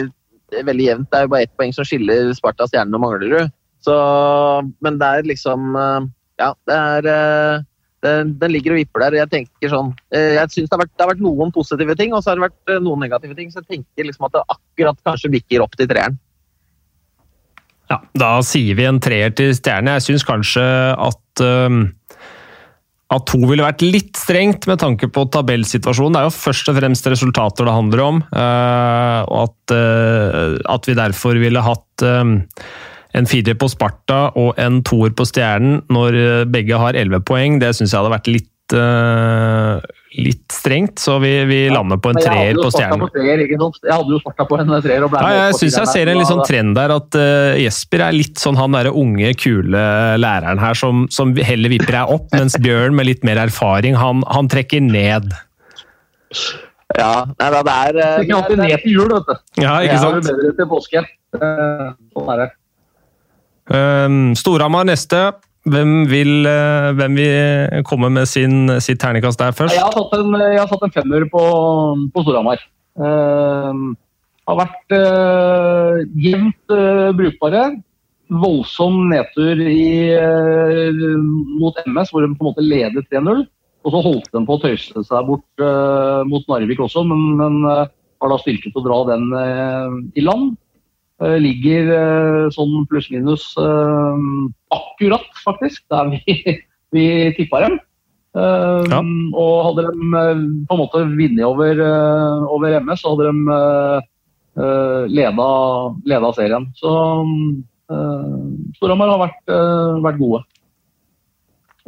[0.53, 1.09] veldig jevnt.
[1.11, 3.55] Det er jo bare ett poeng som skiller Sparta, Stjernen og Manglerud.
[3.85, 3.97] Så,
[4.85, 5.77] men det er liksom
[6.39, 7.07] Ja, det er
[8.03, 9.17] den, den, ligger og vipper der.
[9.21, 12.39] Jeg tenker sånn, jeg synes det det har vært noen positive ting, og så har
[12.39, 13.51] det vært noen negative ting.
[13.51, 16.19] Så jeg tenker liksom at det akkurat kanskje bikker opp til treeren.
[17.89, 19.97] Ja, Da sier vi en treer til Stjerne.
[19.97, 21.87] Jeg syns kanskje at um,
[23.09, 26.17] at to ville vært litt strengt med tanke på tabellsituasjonen.
[26.17, 28.21] Det er jo først og fremst resultater det handler om.
[28.35, 32.37] Uh, og at, uh, at, vi derfor ville hatt um,
[33.17, 37.73] en firer på Sparta og en toer på Stjernen når begge har elleve poeng, det
[37.79, 39.79] syns jeg hadde vært litt uh,
[40.19, 43.09] litt strengt, så vi, vi lander på en treer på stjernen.
[43.15, 43.59] jeg
[43.93, 45.05] hadde jo starta på en treer.
[45.07, 48.07] og ble ja, Jeg syns jeg ser en litt sånn trend der at uh, Jesper
[48.09, 49.85] er litt sånn han derre unge, kule
[50.21, 54.25] læreren her som, som heller vipper deg opp, mens Bjørn med litt mer erfaring, han,
[54.33, 55.31] han trekker ned.
[56.97, 59.37] Ja, nei, det er uh, Trekker alltid ned til jul, vet du.
[59.65, 60.25] Ja, ikke sant?
[60.25, 61.05] Det er bedre til påske.
[61.37, 62.49] sånn er det.
[63.69, 65.29] Um, Storhamar neste.
[65.73, 69.75] Hvem vil, eh, hvem vil, komme med sin, sitt terningkast der først?
[69.77, 71.43] Jeg har satt en, har tatt en femmer på,
[72.15, 72.63] på Storhamar.
[72.99, 73.95] Uh,
[74.49, 77.69] har vært uh, jevnt uh, brukbare.
[78.29, 80.13] Voldsom nedtur i,
[81.57, 83.47] mot MS, hvor de på en måte leder 3-0.
[83.87, 85.63] Og så holdt de på å tøyse seg bort
[86.29, 90.59] mot Narvik også, men, men har da styrke til å dra den i land.
[91.19, 94.19] Eh, ligger eh, sånn pluss-minus eh,
[94.71, 96.21] akkurat, faktisk, der vi,
[96.95, 97.07] vi
[97.39, 97.79] tippa dem.
[98.39, 99.01] Ja.
[99.35, 99.95] Og hadde de
[100.69, 101.81] på en måte vunnet over,
[102.47, 105.47] over, MS, så hadde de leda,
[106.13, 106.69] leda serien.
[106.79, 106.93] Så
[108.77, 109.41] Storhamar har vært,
[110.05, 110.43] vært, gode.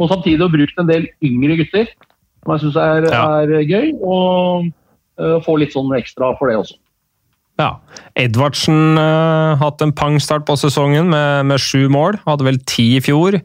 [0.01, 1.93] Og samtidig har brukt en del yngre gutter,
[2.41, 3.23] som jeg syns er, ja.
[3.45, 3.95] er, gøy.
[4.01, 6.80] Og få litt sånn ekstra for det også.
[7.61, 7.71] Ja.
[8.19, 12.21] Edvardsen uh, hatt en pangstart på sesongen med, med sju mål.
[12.27, 13.41] Hadde vel ti i fjor.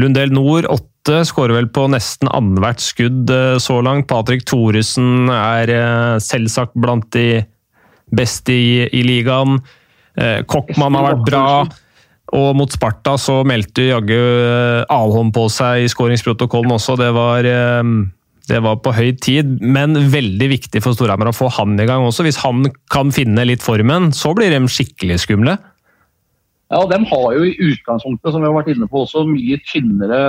[0.00, 4.08] Lundell Nord åtte, skårer vel på nesten annethvert skudd uh, så langt.
[4.10, 7.42] Patrick Thoresen er uh, selvsagt blant de
[8.14, 9.60] beste i, i ligaen.
[10.50, 11.44] Kokkmann har vært bra.
[12.34, 14.16] Og mot Sparta så meldte jaggu
[14.90, 16.96] Alholm på seg i skåringsprotokollen også.
[16.98, 17.46] Det var
[18.50, 22.02] det var på høy tid, men veldig viktig for Storhamar å få han i gang
[22.06, 22.26] også.
[22.26, 25.56] Hvis han kan finne litt formen, så blir de skikkelig skumle.
[26.70, 30.20] Ja, De har jo i utgangspunktet som vi har vært inne på, også mye tynnere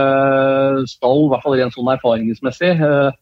[0.89, 2.71] stall, i hvert fall rent sånn erfaringsmessig.
[2.81, 3.19] Eh,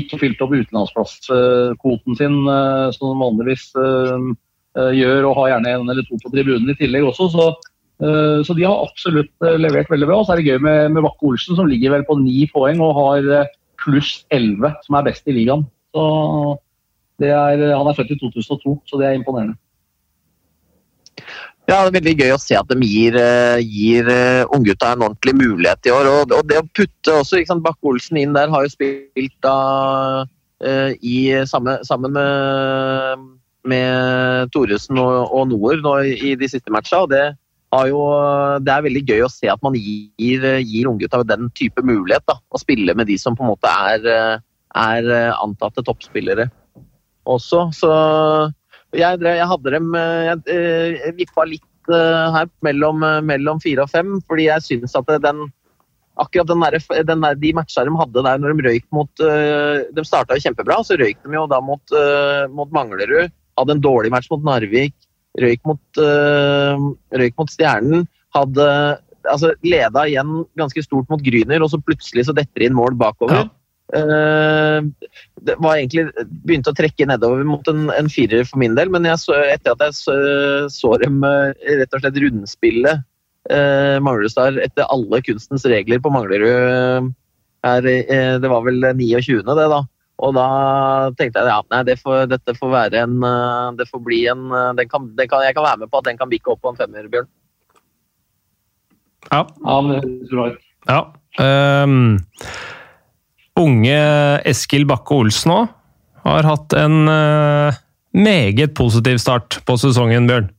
[0.00, 4.28] ikke fylt opp utenlandsplasskvoten sin, eh, som de vanligvis eh,
[5.00, 7.26] gjør, og har gjerne en eller to på tribunen i tillegg også.
[7.34, 7.48] Så,
[8.46, 10.20] så de har absolutt levert veldig bra.
[10.22, 12.94] Så er det gøy med, med Bakke Olsen, som ligger vel på ni poeng og
[12.96, 13.26] har
[13.82, 15.66] pluss 11, som er best i ligaen.
[15.94, 16.04] Så
[17.20, 19.58] er, han er født i 2002, så det er imponerende.
[21.70, 25.04] Ja, det er veldig gøy å se at de gir, eh, gir uh, unggutta en
[25.06, 26.08] ordentlig mulighet i år.
[26.10, 29.58] Og, og det å putte også Bakke-Olsen inn der, har jo spilt da
[30.26, 33.28] uh, i, sammen, sammen med,
[33.70, 37.04] med Thoresen og, og Noer nå i de siste matcha.
[37.04, 37.22] Og det,
[37.70, 37.98] jo,
[38.66, 42.24] det er veldig gøy å se at man gir, gir unggutta den type mulighet.
[42.26, 44.08] Da, å spille med de som på en måte er,
[44.74, 46.48] er eh, antatte toppspillere
[47.30, 47.68] også.
[47.76, 47.90] Så
[48.96, 54.48] jeg, jeg hadde dem Jeg, jeg vippa litt her mellom, mellom fire og fem, fordi
[54.48, 55.46] jeg syns at den
[56.20, 60.04] akkurat den der, den der, de matcha de hadde der når de røyk mot De
[60.04, 61.94] starta jo kjempebra, så røyk de jo da mot,
[62.54, 63.30] mot Manglerud.
[63.58, 64.94] Hadde en dårlig match mot Narvik.
[65.38, 66.00] Røyk mot,
[67.14, 68.02] røyk mot Stjernen.
[68.34, 68.66] Hadde
[69.28, 72.98] altså, leda igjen ganske stort mot Gryner, og så plutselig så detter det inn mål
[73.00, 73.44] bakover.
[73.44, 73.48] Ja.
[73.90, 74.86] Uh,
[75.42, 76.04] det var egentlig
[76.46, 79.82] begynte å trekke nedover mot en, en firer for min del, men så, etter at
[79.88, 80.14] jeg så,
[80.70, 82.92] så dem uh, rett og slett rundspille
[83.50, 87.10] uh, Manglerudstad etter alle kunstens regler på Manglerud
[87.66, 87.84] her,
[88.40, 89.82] Det var vel 29., det, da.
[90.20, 90.46] Og da
[91.16, 93.14] tenkte jeg ja, nei, det får, dette får være en
[93.78, 96.20] Det får bli en den kan, den kan, Jeg kan være med på at den
[96.20, 97.30] kan bikke opp på en femmer, Bjørn.
[99.30, 99.44] Ja.
[99.44, 100.48] ja det er bra.
[100.88, 101.00] Ja.
[101.40, 102.18] Um,
[103.60, 103.98] unge
[104.48, 105.68] Eskil Bakke Olsen òg
[106.24, 107.76] har hatt en uh,
[108.12, 110.50] meget positiv start på sesongen, Bjørn.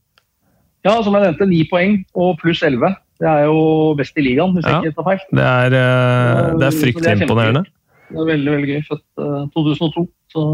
[0.82, 2.94] Ja, som jeg nevnte, ni poeng og pluss elleve.
[3.22, 5.22] Det er jo best i ligaen, hvis ja, jeg ikke tar feil.
[5.30, 7.64] Det er, uh, det er fryktelig imponerende.
[8.12, 8.84] Det er veldig veldig gøy.
[8.90, 10.04] Født uh, 2002,
[10.34, 10.44] så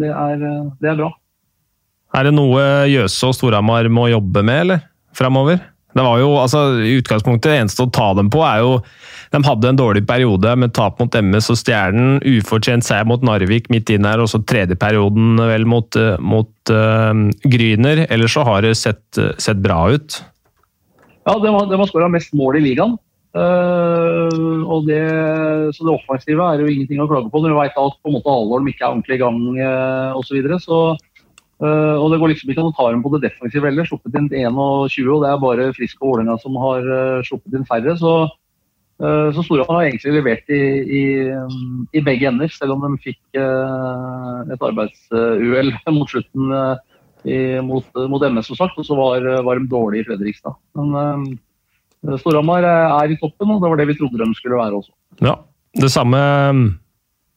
[0.00, 0.46] det er,
[0.82, 1.10] det er bra.
[2.12, 4.82] Er det noe Jøse og Storhamar må jobbe med, eller?
[5.16, 5.60] Framover?
[5.92, 8.76] Det var jo, altså, I utgangspunktet det eneste å ta dem på er jo
[9.32, 12.18] De hadde en dårlig periode med tap mot MS og Stjernen.
[12.24, 16.72] Ufortjent seier mot Narvik midt inn her, og så tredje perioden vel mot, eh, mot
[16.72, 17.12] uh,
[17.48, 18.04] Gryner.
[18.12, 20.18] Ellers så har det sett, sett bra ut.
[21.24, 22.98] Ja, de har, de har skåra mest mål i ligaen.
[23.32, 25.00] Uh, og det,
[25.72, 27.40] så det offensive er jo ingenting å klage på.
[27.40, 30.28] Når du veit at på en måte Alvorn ikke er ordentlig i gang uh, osv.
[30.28, 30.60] Så, videre,
[31.62, 33.86] Uh, og Det går liksom ikke an å ta dem på det defensive heller.
[33.86, 37.68] Sluppet inn 21, og det er bare Frisk og Vålerenga som har uh, sluppet inn
[37.68, 37.94] færre.
[38.00, 38.14] Så,
[39.04, 41.04] uh, så Storhamar har egentlig levert i, i,
[41.94, 46.50] i, begge ender, selv om de fikk et arbeidsuhell mot slutten
[47.22, 48.82] i, mot, mot, MS, som sagt.
[48.82, 50.58] Og så var, var de dårlige i Fredrikstad.
[50.74, 51.38] Men
[52.18, 54.92] Storhamar er i toppen, og det var det vi trodde de skulle være også.
[55.22, 55.36] Ja,
[55.78, 56.18] Det samme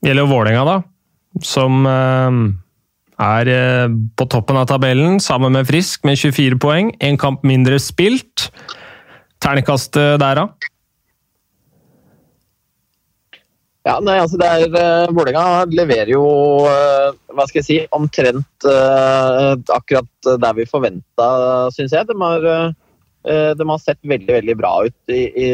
[0.03, 0.77] gjelder jo Vålerenga, da.
[1.45, 1.85] Som
[3.21, 3.87] er eh,
[4.17, 6.93] på toppen av tabellen sammen med Frisk med 24 poeng.
[6.99, 8.49] Én kamp mindre spilt.
[9.43, 10.71] Ternekastet der, da?
[13.85, 16.23] Ja, nei, altså det er uh, Vålerenga leverer jo
[16.65, 21.27] uh, hva skal jeg si, omtrent uh, akkurat der vi forventa,
[21.75, 22.07] syns jeg.
[22.09, 22.73] De har, uh,
[23.25, 25.49] de har, sett veldig veldig bra ut i, i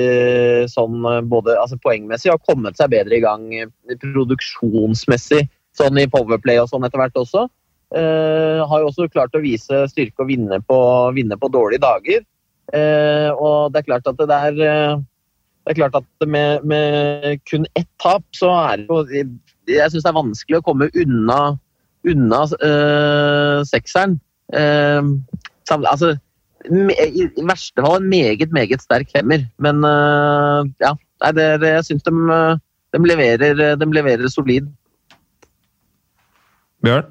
[0.67, 3.45] sånn både altså poengmessig og kommet seg bedre i gang
[4.01, 5.45] produksjonsmessig
[5.77, 7.45] sånn i Powerplay og sånn etter hvert også.
[7.91, 10.77] Eh, har jo også klart å vise styrke og vinne på,
[11.15, 12.23] vinne på dårlige dager.
[12.71, 15.01] Eh, og det er klart at det er uh,
[15.61, 19.03] det er klart at med, med, kun ett tap, så er det jo
[19.69, 21.57] Jeg syns det er vanskelig å komme unna,
[22.09, 22.39] unna
[23.69, 24.15] sekseren.
[25.69, 26.15] altså
[26.67, 29.47] I verste fall en meget, meget sterk femmer.
[29.61, 29.81] Men
[30.81, 30.91] ja,
[31.23, 32.13] nei, det, det, jeg syns de,
[32.93, 34.69] de, leverer, de leverer solid.
[36.85, 37.09] Bjørn?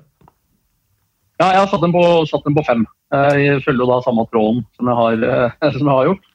[1.41, 2.83] Ja, jeg har satt dem på, satt dem på fem.
[3.17, 6.27] Eh, jeg følger jo da samme tråden som jeg har, eh, som jeg har gjort.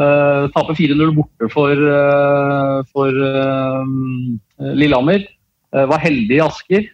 [0.00, 3.82] Uh, taper 4-0 borte for, uh, for uh,
[4.78, 5.26] Lillehammer.
[5.70, 6.86] Var heldig i Asker.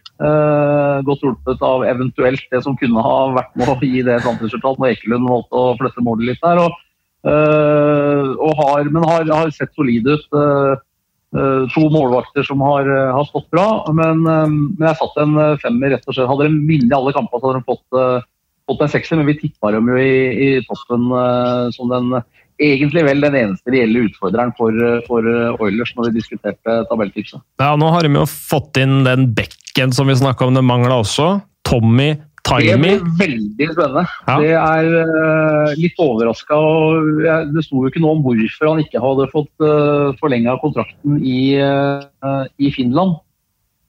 [1.05, 4.53] godt hjulpet av eventuelt det som kunne ha vært med å gi det et annet
[4.63, 6.61] når Ekelund valgte å flytte målet litt der.
[6.61, 6.75] Og,
[8.37, 10.29] og har, men har, har, sett solid ut.
[11.35, 13.83] Eh, to målvakter som har, eh, har stått bra.
[13.93, 16.27] Men, eh, men jeg satt en femmer, rett og slett.
[16.27, 18.23] Hadde de vunnet alle kampene, så hadde de fått,
[18.67, 19.17] fått en sekser.
[19.17, 20.15] Men vi tippa dem jo i,
[20.47, 21.11] i toppen
[21.73, 22.23] som den
[22.61, 24.73] egentlig vel den eneste reelle utfordreren for,
[25.05, 25.27] for
[25.63, 27.43] Oilers når vi diskuterte tabelltipset.
[27.61, 31.01] Ja, nå har de jo fått inn den bekken som vi snakka om det mangla
[31.03, 31.35] også.
[31.67, 32.15] Tommy
[32.47, 34.03] det blir veldig spennende.
[34.27, 34.35] Ja.
[34.39, 36.57] Det er uh, litt overraska.
[37.51, 41.19] Det sto jo ikke noe om hvorfor han ikke hadde fått uh, eh, forlenga kontrakten
[41.19, 43.17] i, uh, i Finland.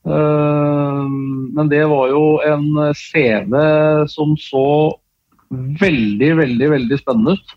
[0.08, 1.04] Uh,
[1.54, 2.66] men det var jo en
[2.96, 3.54] CV
[4.10, 4.66] som så
[5.48, 7.56] veldig, veldig, veldig spennende ut.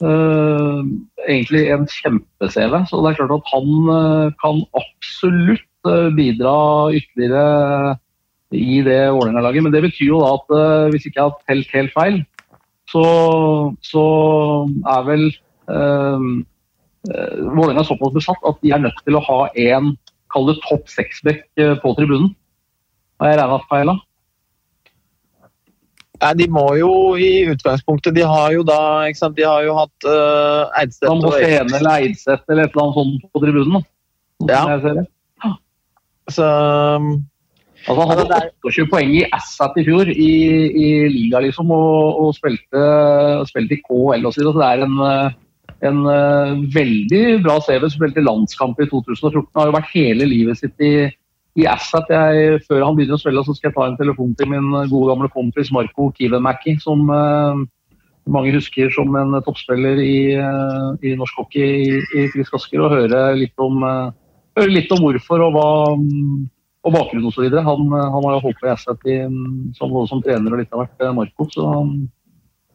[0.00, 0.80] Uh,
[1.28, 2.76] egentlig en kjempe-CV.
[2.88, 5.66] Så det er klart at han kan absolutt
[6.16, 6.54] bidra
[6.92, 7.96] ytterligere
[8.52, 9.64] i det Vålerenga-laget.
[9.64, 12.18] Men det betyr jo da at hvis ikke jeg har telt helt feil,
[12.90, 13.04] så,
[13.86, 14.04] så
[14.96, 15.26] er vel
[15.70, 16.26] uh,
[17.54, 19.94] Vålerenga såpass besatt at de er nødt til å ha en
[20.32, 21.46] kall det topp seks-bekk
[21.82, 22.32] på tribunen.
[23.20, 23.96] Har jeg regna feil da?
[26.20, 29.76] Nei, De må jo i utgangspunktet De har jo da ikke sant, De har jo
[29.78, 33.84] hatt uh, Eidstedt og Fene eller Eidstedt eller et eller annet sånt på tribunen.
[34.44, 34.52] da.
[34.52, 35.52] Ja.
[36.30, 36.46] Så
[37.88, 40.32] Altså, han hadde 28 poeng i Assat i fjor, i,
[40.68, 42.82] i liga, liksom, og, og spilte,
[43.48, 44.34] spilte, i KL osv.
[44.36, 44.52] Så, videre.
[44.52, 44.98] så det er en,
[45.88, 47.88] en uh, veldig bra CV.
[47.94, 49.48] Spilte landskamp i 2014.
[49.56, 50.92] Har jo vært hele livet sitt i,
[51.58, 54.50] i at Jeg, før han begynner å spille, så skal jeg ta en telefon til
[54.52, 57.58] min gode gamle kompis Marco Kivenmäki, som uh,
[58.30, 63.24] mange husker som en toppspiller i, uh, i norsk hockey i, Frisk Asker, og høre
[63.38, 65.68] litt om, høre litt om hvorfor og hva
[66.80, 67.44] og bakgrunn osv.
[67.52, 69.02] Han, han har holdt på i Asset
[69.76, 71.44] som, både som trener og litt av hvert, Marco.
[71.52, 71.66] Så,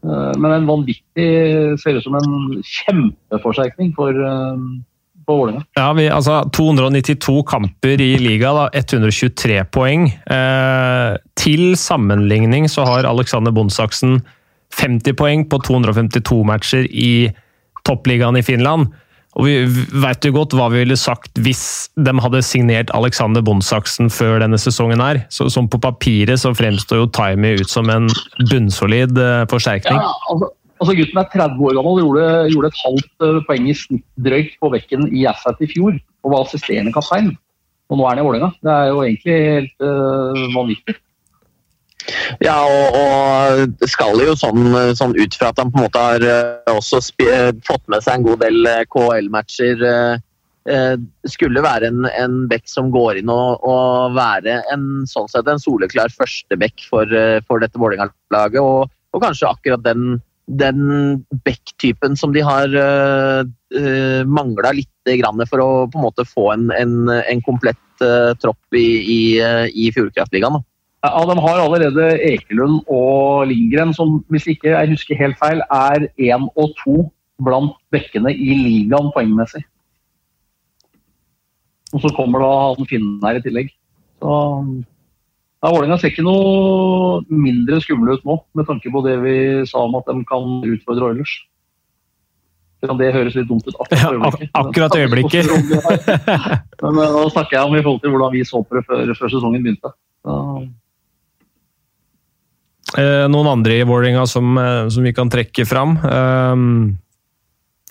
[0.05, 1.25] men en vanvittig
[1.81, 4.19] Ser ut som en kjempeforsterkning for,
[5.25, 5.65] for Vålerenga.
[5.77, 10.07] Ja, vi, altså 292 kamper i liga, da, 123 poeng.
[10.09, 14.19] Eh, til sammenligning så har Alexander Bondsaksen
[14.75, 17.31] 50 poeng på 252 matcher i
[17.87, 18.91] toppligaen i Finland.
[19.35, 19.55] Og vi
[19.99, 24.59] veit jo godt hva vi ville sagt hvis de hadde signert Alexander Bondsaksen før denne
[24.61, 25.25] sesongen her.
[25.33, 28.07] Så, som på papiret så fremstår jo Timey ut som en
[28.47, 29.99] bunnsolid uh, forsterkning.
[29.99, 33.77] Ja, altså, altså, Gutten er 30 år gammel, gjorde, gjorde et halvt uh, poeng i
[33.77, 35.97] snitt drøyt på bekken i Assat i fjor.
[36.25, 37.33] Og var assisterende kaptein.
[37.91, 38.53] Og nå er han i Vålerenga.
[38.65, 40.97] Det er jo egentlig helt uh, vanvittig.
[42.43, 44.67] Ja, og, og, skal jo sånn,
[44.97, 47.01] sånn, ut fra at han på en måte har uh, også
[47.65, 49.85] fått med seg en god del KL-matcher.
[51.29, 55.61] Skulle være en, en bekk som går inn og, og, være en sånn sett en
[55.61, 58.61] soleklar førstebekk for, for dette Vålerenga-laget.
[58.61, 64.91] Og, og, kanskje akkurat den, den back-typen som de har uh, mangla litt
[65.49, 67.81] for å på en måte få en, en, en komplett
[68.41, 69.19] tropp i, i,
[69.69, 70.57] i Fjordkraftligaen.
[71.05, 76.07] Ja, De har allerede Ekelund og Lindgren, som hvis ikke jeg husker helt feil, er
[76.17, 76.95] én og to
[77.45, 79.61] blant bekkene i ligaen poengmessig.
[81.93, 83.71] Og så kommer da han finnen her i tillegg.
[84.23, 84.33] Så
[85.63, 89.35] ja, Vålerenga ser ikke noe mindre skumle ut nå, med tanke på det vi
[89.69, 91.35] sa om at de kan utfordre Oilers.
[92.85, 94.49] Det høres litt dumt ut akkurat øyeblikket.
[94.53, 95.47] Ja, akkurat øyeblikket.
[96.83, 99.13] Men eh, nå snakker jeg om i forhold til hvordan vi så på det før,
[99.17, 99.95] før sesongen begynte.
[100.21, 100.35] Så
[102.95, 105.97] Eh, noen andre i Vålerenga som, eh, som, vi kan trekke fram.
[106.05, 106.97] Um,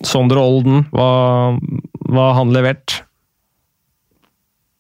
[0.05, 1.59] Sondre Olden, hva,
[2.09, 3.04] hva har han levert?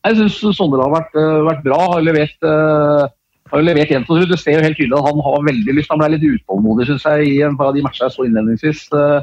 [0.05, 1.14] Jeg syns Sondre har vært,
[1.48, 1.78] vært, bra.
[1.94, 3.07] Har levert, uh,
[3.52, 5.92] har levert jevnt og Du ser jo helt tydelig at han har veldig lyst.
[5.92, 8.84] Han ble litt utålmodig synes jeg, i en par av de matchene jeg så innledningsvis.
[8.92, 9.22] Uh,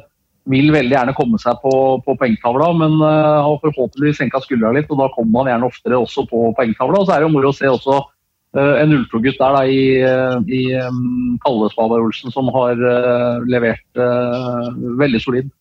[0.49, 1.73] vil veldig gjerne komme seg på,
[2.05, 4.89] på poengtavla, men uh, har forhåpentligvis senka skuldra litt.
[4.89, 7.01] og Da kommer man gjerne oftere også på poengtavla.
[7.01, 7.99] og Så er det jo moro å se også
[8.57, 13.43] uh, en 02-gutt der da, i, uh, i um, Kalle Spaber Olsen som har uh,
[13.45, 14.03] levert
[15.01, 15.51] veldig solid.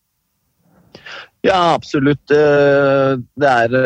[1.44, 2.28] Ja, absolutt.
[2.28, 3.76] Det er,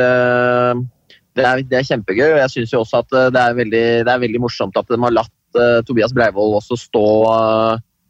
[1.39, 2.29] det er, det er kjempegøy.
[2.33, 5.15] og Jeg syns også at det er, veldig, det er, veldig, morsomt at de har
[5.15, 7.07] latt Tobias Breivoll også stå,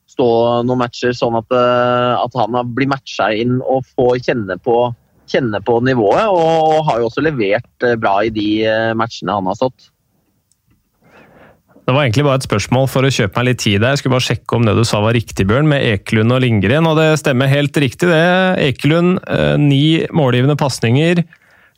[0.09, 0.29] stå
[0.64, 1.51] noen matcher, sånn at,
[2.16, 4.79] at han blir matcha inn og får kjenne på,
[5.29, 6.25] kjenne på nivået.
[6.33, 8.49] Og har jo også levert bra i de
[8.97, 9.91] matchene han har stått.
[11.85, 13.93] Det var egentlig bare et spørsmål for å kjøpe meg litt tid der.
[13.93, 16.89] Jeg skulle bare sjekke om det du sa var riktig, Bjørn, med Ekelund og Lindgren.
[16.89, 18.20] Og det stemmer helt riktig, det.
[18.70, 19.85] Ekelund eh, ni
[20.16, 21.20] målgivende pasninger.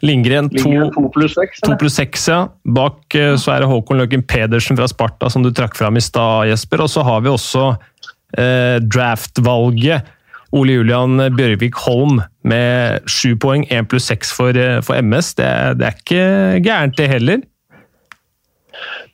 [0.04, 2.26] Lindgren to pluss seks.
[2.28, 2.40] Ja.
[2.76, 6.04] Bak eh, så er det Håkon Løken Pedersen fra Sparta som du trakk fram i
[6.04, 6.84] stad, Jesper.
[6.84, 7.70] Og så har vi også
[8.36, 10.12] eh, draft-valget.
[10.56, 15.34] Ole Julian Bjørvik Holm med sju poeng, én pluss seks for, eh, for MS.
[15.40, 16.26] Det, det er ikke
[16.68, 17.40] gærent, det heller.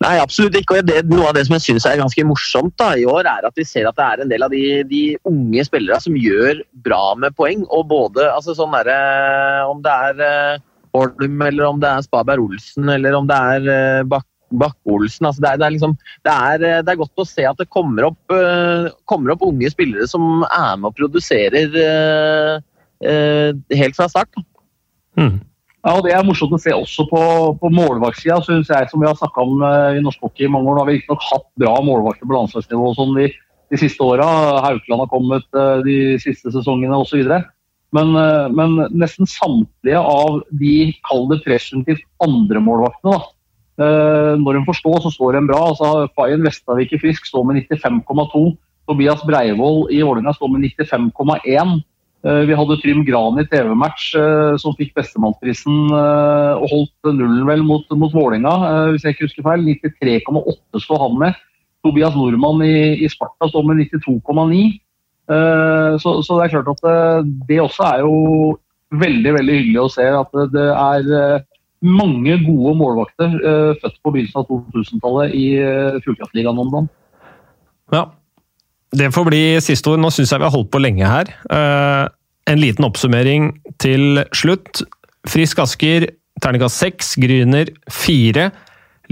[0.03, 0.81] Nei, absolutt ikke.
[0.81, 3.47] og det, Noe av det som jeg syns er ganske morsomt da, i år, er
[3.47, 6.65] at vi ser at det er en del av de, de unge spillerne som gjør
[6.83, 7.63] bra med poeng.
[7.71, 8.91] og både, altså sånn der,
[9.71, 10.61] Om det er
[10.93, 15.27] Holm, eller om det er Spaberg Olsen, eller om det er Bak Bakke-Olsen.
[15.29, 17.71] Altså det, er, det, er liksom, det, er, det, er, godt å se at det
[17.73, 21.79] kommer opp, uh, kommer opp unge spillere som er med og produserer
[23.03, 24.37] helt fra start.
[25.19, 25.41] Mm.
[25.83, 27.23] Ja, og Det er morsomt å se også på,
[27.59, 29.65] på målvaktsida, syns jeg, som vi har snakka om
[29.97, 30.77] i norsk hockey i mange år.
[30.77, 33.27] Nå har vi riktignok hatt bra målvakter på landslagsnivå sånn de,
[33.73, 34.29] de, siste åra.
[34.69, 37.25] Haukeland har kommet de siste sesongene osv.
[37.93, 40.75] Men, uh, men nesten samtlige av de,
[41.09, 43.31] kall det presumptivt andremålvaktene, da,
[44.39, 45.59] når hun får stå, så står hun bra.
[45.73, 48.43] Altså, Fayen Vestavik i Frisk står med 95,2.
[48.87, 51.81] Tobias Breivoll i Vålerenga står med 95,1.
[52.23, 57.43] Eh, vi hadde Trym Gran i TV-match eh, som fikk bestemannsprisen eh, og holdt nullen
[57.49, 58.53] vel mot, mot Vålerenga,
[58.93, 59.67] hvis jeg ikke husker feil.
[59.83, 61.41] 93,8 står han med.
[61.83, 64.63] Tobias Nordmann i, i Sparta står med 92,9.
[65.29, 68.15] Så, så, det er klart at det også er jo
[68.99, 71.45] veldig veldig hyggelig å se at det er
[71.83, 73.37] mange gode målvakter
[73.81, 75.47] født på begynnelsen av 2000-tallet i
[76.05, 76.91] Fjordkraftligaen om dagen.
[77.95, 78.03] Ja.
[78.93, 80.03] Det får bli siste ord.
[80.03, 81.31] Nå syns jeg vi har holdt på lenge her.
[81.49, 84.83] En liten oppsummering til slutt.
[85.31, 86.11] Frisk Asker,
[86.43, 87.15] terningkast seks.
[87.23, 88.51] Gryner fire.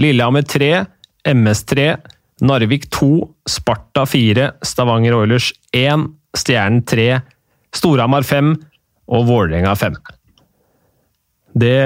[0.01, 0.85] Lillehammer tre.
[1.27, 1.95] MS3.
[2.41, 3.11] Narvik 2.
[3.49, 4.49] Sparta 4.
[4.65, 6.09] Stavanger Oilers 1.
[6.37, 7.07] Stjernen 3.
[7.75, 8.55] Storhamar 5.
[9.11, 9.95] Og Vålerenga 5.
[11.61, 11.77] Det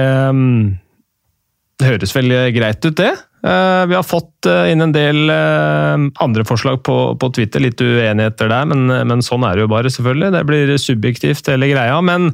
[1.75, 3.11] det høres vel greit ut, det.
[3.45, 7.61] Uh, vi har fått uh, inn en del uh, andre forslag på, på, Twitter.
[7.61, 10.31] Litt uenigheter der, men, men, sånn er det jo bare, selvfølgelig.
[10.33, 11.99] Det blir subjektivt, hele greia.
[12.05, 12.31] Men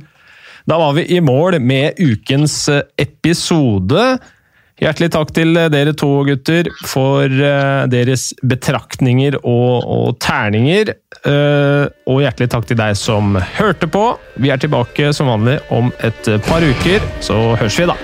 [0.69, 2.69] da var vi i mål med ukens
[3.01, 4.05] episode.
[4.81, 10.95] Hjertelig takk til dere to gutter for uh, deres betraktninger og, og terninger.
[11.21, 14.07] Uh, og hjertelig takk til deg som hørte på.
[14.41, 17.99] Vi er tilbake som vanlig om et par uker, så høres vi da.